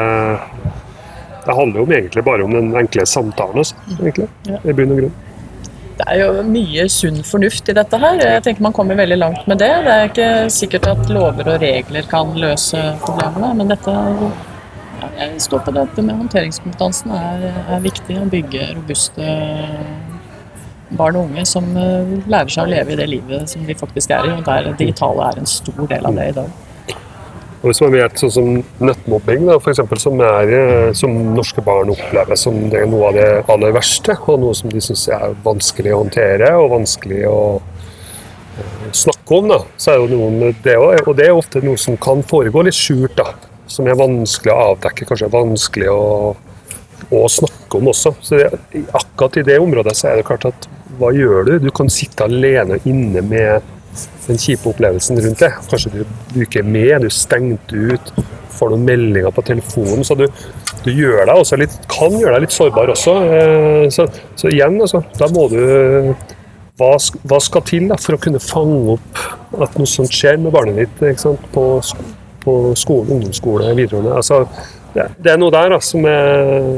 det 1.46 1.56
handler 1.58 1.80
jo 1.80 1.86
egentlig 1.92 2.24
bare 2.24 2.44
om 2.46 2.54
den 2.54 2.74
enkle 2.78 3.06
samtalen. 3.06 3.64
også, 3.64 3.76
egentlig, 4.00 4.30
i 4.64 4.74
bunn 4.74 4.96
og 4.96 5.04
grunn. 5.04 5.20
Det 5.94 6.06
er 6.10 6.24
jo 6.24 6.46
mye 6.48 6.88
sunn 6.90 7.20
fornuft 7.26 7.68
i 7.70 7.76
dette 7.78 7.98
her. 8.02 8.18
Jeg 8.22 8.44
tenker 8.46 8.66
Man 8.66 8.74
kommer 8.74 8.98
veldig 8.98 9.18
langt 9.18 9.46
med 9.48 9.60
det. 9.62 9.74
Det 9.86 9.94
er 9.94 10.08
ikke 10.10 10.32
sikkert 10.54 10.88
at 10.90 11.12
lover 11.14 11.52
og 11.54 11.62
regler 11.62 12.10
kan 12.10 12.34
løse 12.38 12.82
problemene, 13.04 13.54
men 13.60 13.70
dette 13.74 13.94
jeg 15.14 15.42
står 15.44 15.62
på 15.66 15.74
dette 15.76 16.04
med 16.06 16.16
håndteringskompetansen 16.16 17.12
er, 17.18 17.44
er 17.76 17.84
viktig. 17.84 18.18
Å 18.22 18.30
bygge 18.32 18.70
robuste 18.78 19.28
barn 21.00 21.18
og 21.20 21.30
unge 21.30 21.46
som 21.50 21.72
eh, 21.78 22.14
lærer 22.28 22.52
seg 22.54 22.68
å 22.68 22.74
leve 22.74 22.94
i 22.94 23.00
det 23.00 23.10
livet 23.12 23.50
som 23.50 23.66
de 23.68 23.78
faktisk 23.78 24.14
er 24.14 24.30
i. 24.30 24.36
Og 24.38 24.46
der 24.48 24.72
digitale 24.80 25.32
er 25.32 25.42
en 25.42 25.50
stor 25.50 25.84
del 25.90 26.10
av 26.10 26.20
det 26.20 26.30
i 26.32 26.38
dag. 26.42 26.62
Og 27.64 27.70
hvis 27.70 27.80
man 27.80 27.94
vet 27.96 28.20
sånn 28.20 28.32
som 28.36 28.48
nettmobbing, 28.84 29.46
da, 29.48 29.56
for 29.64 29.72
eksempel, 29.72 30.00
som, 30.02 30.20
er, 30.20 30.50
eh, 30.52 30.90
som 31.00 31.14
norske 31.32 31.64
barn 31.64 31.94
opplever 31.94 32.36
som 32.36 32.58
det 32.68 32.82
er 32.82 32.90
noe 32.92 33.08
av 33.08 33.16
det 33.16 33.28
aller 33.54 33.72
verste, 33.78 34.18
og 34.28 34.42
noe 34.42 34.58
som 34.60 34.74
de 34.74 34.82
syns 34.84 35.06
er 35.16 35.38
vanskelig 35.46 35.94
å 35.96 36.02
håndtere 36.02 36.50
og 36.60 36.74
vanskelig 36.74 37.22
å 37.30 37.40
eh, 37.64 38.90
snakke 38.92 39.40
om, 39.40 39.48
da, 39.54 39.62
så 39.80 39.94
er 39.94 40.04
jo 40.04 40.10
noen, 40.12 40.52
det, 40.66 40.76
også, 40.76 41.06
og 41.08 41.16
det 41.22 41.30
er 41.30 41.40
ofte 41.40 41.64
noe 41.64 41.80
som 41.80 41.96
kan 42.04 42.26
foregå 42.28 42.66
litt 42.68 42.76
skjult. 42.76 43.16
da, 43.16 43.32
Som 43.72 43.88
er 43.88 43.96
vanskelig 43.96 44.52
å 44.52 44.60
avdekke, 44.74 45.08
kanskje 45.08 45.32
vanskelig 45.32 45.94
å, 45.96 46.04
å 47.16 47.26
snakke 47.32 47.80
om 47.80 47.94
også. 47.96 48.12
Så 48.20 48.44
det, 48.44 48.52
akkurat 48.92 49.40
i 49.40 49.48
det 49.54 49.62
området 49.64 49.96
så 49.96 50.12
er 50.12 50.20
det 50.20 50.28
klart 50.28 50.52
at 50.52 50.68
hva 51.00 51.14
gjør 51.16 51.48
du? 51.48 51.54
Du 51.64 51.72
kan 51.76 51.90
sitte 51.92 52.28
alene 52.28 52.80
inne 52.90 53.24
med 53.26 53.72
den 54.28 54.40
kjipe 54.40 54.72
opplevelsen 54.72 55.20
rundt 55.22 55.42
det. 55.44 55.52
Kanskje 55.70 55.92
du, 55.94 56.04
du 56.34 56.40
ikke 56.46 56.64
er 56.64 56.70
med, 56.70 56.94
du 57.04 57.10
er 57.10 57.16
stengt 57.16 57.74
ut, 57.74 58.14
får 58.54 58.74
noen 58.74 58.86
meldinger 58.88 59.34
på 59.36 59.44
telefonen. 59.46 60.06
Så 60.08 60.18
du, 60.20 60.26
du 60.86 60.92
gjør 60.92 61.26
deg 61.28 61.36
også 61.36 61.60
litt, 61.62 61.76
kan 61.92 62.16
gjøre 62.18 62.38
deg 62.38 62.46
litt 62.46 62.56
sårbar 62.56 62.94
også. 62.94 63.18
Eh, 63.38 63.86
så, 63.94 64.08
så 64.40 64.52
igjen, 64.52 64.80
altså, 64.82 65.04
da 65.20 65.30
må 65.34 65.48
du 65.52 65.60
hva, 66.80 66.94
hva 67.30 67.40
skal 67.44 67.66
til 67.70 67.90
da, 67.92 68.00
for 68.02 68.18
å 68.18 68.22
kunne 68.22 68.42
fange 68.42 68.98
opp 68.98 69.24
at 69.62 69.76
noe 69.78 69.90
sånt 69.90 70.14
skjer 70.14 70.40
med 70.42 70.54
barnet 70.56 70.80
ditt 71.02 71.26
på, 71.54 71.66
på 72.44 72.54
skolen, 72.80 73.18
ungdomsskole, 73.18 73.74
videregående? 73.78 74.16
Altså, 74.18 74.44
det, 74.94 75.10
det, 75.20 75.34
er 75.34 75.42
noe 75.42 75.54
der 75.54 75.74
da, 75.76 75.82
som 75.84 76.06
er 76.10 76.72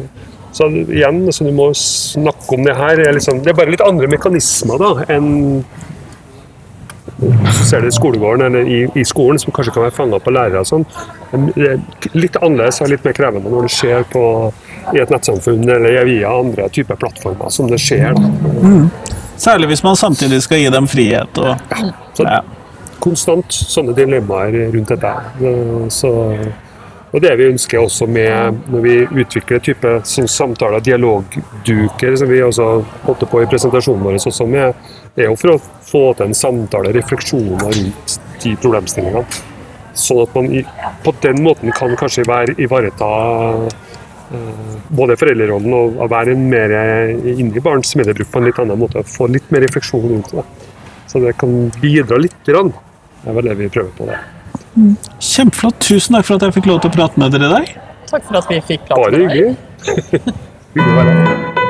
så 0.55 0.69
igjen, 0.71 1.25
så 1.35 1.43
Du 1.43 1.51
må 1.55 1.71
snakke 1.75 2.55
om 2.55 2.63
det 2.63 2.77
her. 2.77 2.95
Det 2.95 3.09
er, 3.09 3.17
liksom, 3.17 3.41
det 3.43 3.51
er 3.51 3.57
bare 3.59 3.73
litt 3.73 3.83
andre 3.83 4.07
mekanismer 4.11 4.79
da, 4.79 4.93
enn 5.11 5.65
så 7.15 7.63
ser 7.63 7.81
du 7.81 7.87
i 7.87 7.91
skolegården 7.95 8.45
eller 8.45 8.67
i, 8.67 8.79
i, 8.95 9.03
skolen, 9.07 9.39
som 9.39 9.53
kanskje 9.55 9.73
kan 9.73 9.85
være 9.85 9.95
fanga 9.95 10.19
på 10.19 10.33
lærere. 10.35 10.63
og 10.63 10.67
sånn. 10.67 10.83
Litt 12.15 12.35
annerledes 12.41 12.81
og 12.83 12.91
litt 12.91 13.05
mer 13.07 13.15
krevende 13.15 13.51
når 13.51 13.67
det 13.67 13.75
skjer 13.75 14.03
på, 14.11 14.23
i 14.93 14.99
et 15.01 15.13
nettsamfunn 15.13 15.63
eller 15.63 16.03
via 16.09 16.33
andre 16.41 16.67
typer 16.75 16.99
plattformer 16.99 17.53
som 17.53 17.71
det 17.71 17.79
skjer. 17.81 18.19
Mm. 18.19 18.89
Særlig 19.39 19.71
hvis 19.71 19.83
man 19.85 19.97
samtidig 19.99 20.41
skal 20.43 20.61
gi 20.61 20.69
dem 20.75 20.89
frihet. 20.91 21.39
Og, 21.39 21.55
ja, 21.71 21.87
så, 22.17 22.27
ja. 22.27 22.43
Konstant 23.03 23.55
sånne 23.55 23.95
dilemmaer 23.95 24.59
rundt 24.75 24.91
dette. 24.91 25.15
Så 25.93 26.11
og 27.15 27.21
det 27.23 27.31
vi 27.39 27.47
ønsker 27.47 27.79
også 27.79 28.09
med 28.11 28.57
når 28.67 28.81
vi 28.83 28.95
utvikler 29.23 29.61
type 29.63 29.91
sånn 30.03 30.27
samtaler, 30.27 30.83
dialogduker, 30.83 32.17
som 32.19 32.27
vi 32.27 32.41
også 32.43 32.65
holdt 33.05 33.23
på 33.31 33.39
i 33.39 33.47
presentasjonen 33.47 34.03
vår, 34.03 34.17
også 34.19 34.47
med, 34.51 34.75
er 35.15 35.29
jo 35.29 35.37
for 35.39 35.53
å 35.53 35.61
få 35.87 36.03
til 36.19 36.27
en 36.27 36.35
samtale, 36.35 36.91
refleksjoner 36.97 37.63
rundt 37.63 38.17
de 38.43 38.51
problemstillingene. 38.59 39.23
Sånn 39.95 40.25
at 40.25 40.35
man 40.35 40.51
på 41.05 41.15
den 41.23 41.39
måten 41.45 41.71
kan 41.79 41.95
kanskje 41.95 42.27
være, 42.27 42.57
ivareta 42.59 43.09
eh, 43.63 44.75
både 44.99 45.15
foreldrerollen 45.21 45.79
og 45.79 46.05
være 46.11 46.35
mer 46.35 46.75
inne 47.15 47.55
i 47.55 47.63
barns 47.63 47.95
mediebruk 47.95 48.27
på 48.33 48.43
en 48.43 48.51
litt 48.51 48.59
annen 48.59 48.83
måte. 48.83 49.07
Få 49.07 49.31
litt 49.31 49.47
mer 49.55 49.63
refleksjon 49.63 50.09
rundt 50.17 50.35
det. 50.35 50.49
Så 51.07 51.23
det 51.23 51.37
kan 51.39 51.61
bidra 51.79 52.19
litt. 52.19 52.41
Det 52.43 52.59
er 52.59 53.39
vel 53.39 53.53
det 53.53 53.61
vi 53.63 53.71
prøver 53.71 53.95
på. 53.95 54.11
det. 54.11 54.34
Kjempeflott. 54.75 55.79
Tusen 55.79 56.17
takk 56.17 56.27
for 56.27 56.39
at 56.39 56.47
jeg 56.47 56.57
fikk 56.59 56.71
lov 56.71 56.81
til 56.83 56.91
å 56.91 56.95
prate 56.97 57.21
med 57.21 57.35
dere 57.35 57.49
i 57.49 57.53
dag. 57.55 57.75
Takk 58.11 58.27
for 58.27 58.41
at 58.41 58.49
vi 58.51 58.61
fikk 58.73 58.87
prate 58.89 59.11
med 59.11 59.29
deg. 59.29 59.29
Bare 59.29 59.35
hyggelig. 59.35 60.33
hyggelig 60.75 60.89
å 60.91 60.97
være 61.01 61.19
her. 61.19 61.64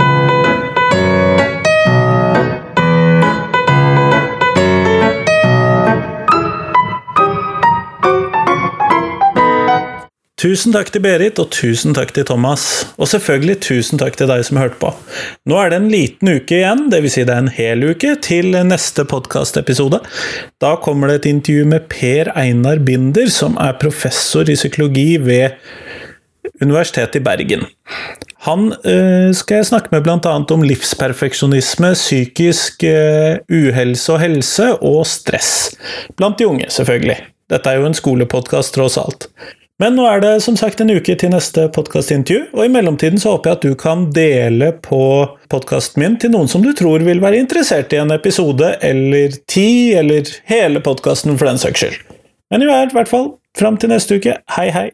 Tusen 10.45 10.75
takk 10.75 10.91
til 10.93 11.01
Berit, 11.01 11.39
og 11.41 11.47
tusen 11.49 11.95
takk 11.97 12.11
til 12.13 12.25
Thomas. 12.29 12.85
Og 13.01 13.07
selvfølgelig 13.09 13.55
tusen 13.65 13.97
takk 13.97 14.13
til 14.19 14.27
deg 14.29 14.43
som 14.45 14.59
hørte 14.61 14.77
på. 14.77 14.91
Nå 15.49 15.55
er 15.57 15.71
det 15.71 15.79
en 15.79 15.87
liten 15.89 16.29
uke 16.35 16.59
igjen, 16.59 16.83
dvs. 16.91 17.15
Si 17.15 17.23
det 17.25 17.33
er 17.33 17.41
en 17.41 17.49
hel 17.55 17.81
uke, 17.87 18.11
til 18.21 18.53
neste 18.69 19.07
podkastepisode. 19.09 20.03
Da 20.61 20.75
kommer 20.85 21.09
det 21.09 21.15
et 21.23 21.27
intervju 21.31 21.65
med 21.71 21.87
Per 21.89 22.29
Einar 22.37 22.83
Binder, 22.85 23.25
som 23.33 23.57
er 23.57 23.79
professor 23.81 24.45
i 24.45 24.59
psykologi 24.59 25.15
ved 25.17 25.57
Universitetet 26.61 27.23
i 27.23 27.25
Bergen. 27.25 27.65
Han 28.45 28.69
øh, 28.85 29.33
skal 29.33 29.63
jeg 29.63 29.71
snakke 29.71 29.89
med 29.97 30.05
bl.a. 30.05 30.37
om 30.37 30.61
livsperfeksjonisme, 30.61 31.95
psykisk 31.97 32.85
øh, 32.85 33.41
uhelse 33.49 34.13
og 34.13 34.21
helse, 34.21 34.71
og 34.77 35.07
stress. 35.09 35.71
Blant 36.13 36.37
de 36.37 36.45
unge, 36.53 36.69
selvfølgelig. 36.69 37.17
Dette 37.49 37.69
er 37.69 37.81
jo 37.81 37.89
en 37.89 37.97
skolepodkast, 37.97 38.77
tross 38.77 39.01
alt. 39.01 39.31
Men 39.81 39.97
nå 39.97 40.05
er 40.07 40.21
det 40.23 40.35
som 40.39 40.55
sagt 40.55 40.79
en 40.79 40.93
uke 40.95 41.17
til 41.19 41.33
neste 41.33 41.65
podkastintervju, 41.75 42.45
og 42.55 42.61
i 42.63 42.71
mellomtiden 42.71 43.19
så 43.19 43.33
håper 43.33 43.51
jeg 43.51 43.57
at 43.57 43.65
du 43.65 43.73
kan 43.81 44.05
dele 44.15 44.69
på 44.85 45.01
podkasten 45.51 45.99
min 45.99 46.15
til 46.21 46.31
noen 46.31 46.47
som 46.51 46.63
du 46.63 46.71
tror 46.77 47.03
vil 47.03 47.19
være 47.23 47.41
interessert 47.43 47.91
i 47.91 47.99
en 47.99 48.15
episode 48.15 48.71
eller 48.79 49.35
ti, 49.51 49.91
eller 49.99 50.31
hele 50.47 50.79
podkasten 50.85 51.35
for 51.35 51.51
den 51.51 51.59
saks 51.59 51.83
skyld. 51.83 52.01
Men 52.53 52.63
i 52.63 52.71
hvert 52.71 53.11
fall, 53.11 53.33
fram 53.59 53.75
til 53.75 53.91
neste 53.91 54.21
uke, 54.21 54.39
hei 54.55 54.69
hei! 54.71 54.89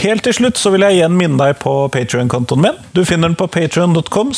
Helt 0.00 0.22
til 0.24 0.32
slutt 0.32 0.56
så 0.56 0.70
vil 0.72 0.80
jeg 0.86 0.96
igjen 0.96 1.12
minne 1.12 1.36
deg 1.36 1.58
på 1.60 1.74
Patrion-kontoen 1.92 2.62
min. 2.64 2.78
Du 2.96 3.02
finner 3.04 3.28
den 3.28 3.36
på 3.36 3.50
patrion.com 3.52 4.32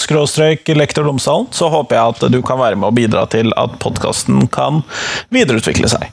lektordomsdalen. 0.75 1.47
Så 1.55 1.69
håper 1.71 1.97
jeg 1.97 2.17
at 2.17 2.33
du 2.35 2.41
kan 2.43 2.59
være 2.59 2.81
med 2.81 2.91
og 2.91 2.99
bidra 2.99 3.29
til 3.31 3.55
at 3.55 3.79
podkasten 3.79 4.49
kan 4.51 4.83
videreutvikle 5.31 5.93
seg. 5.93 6.11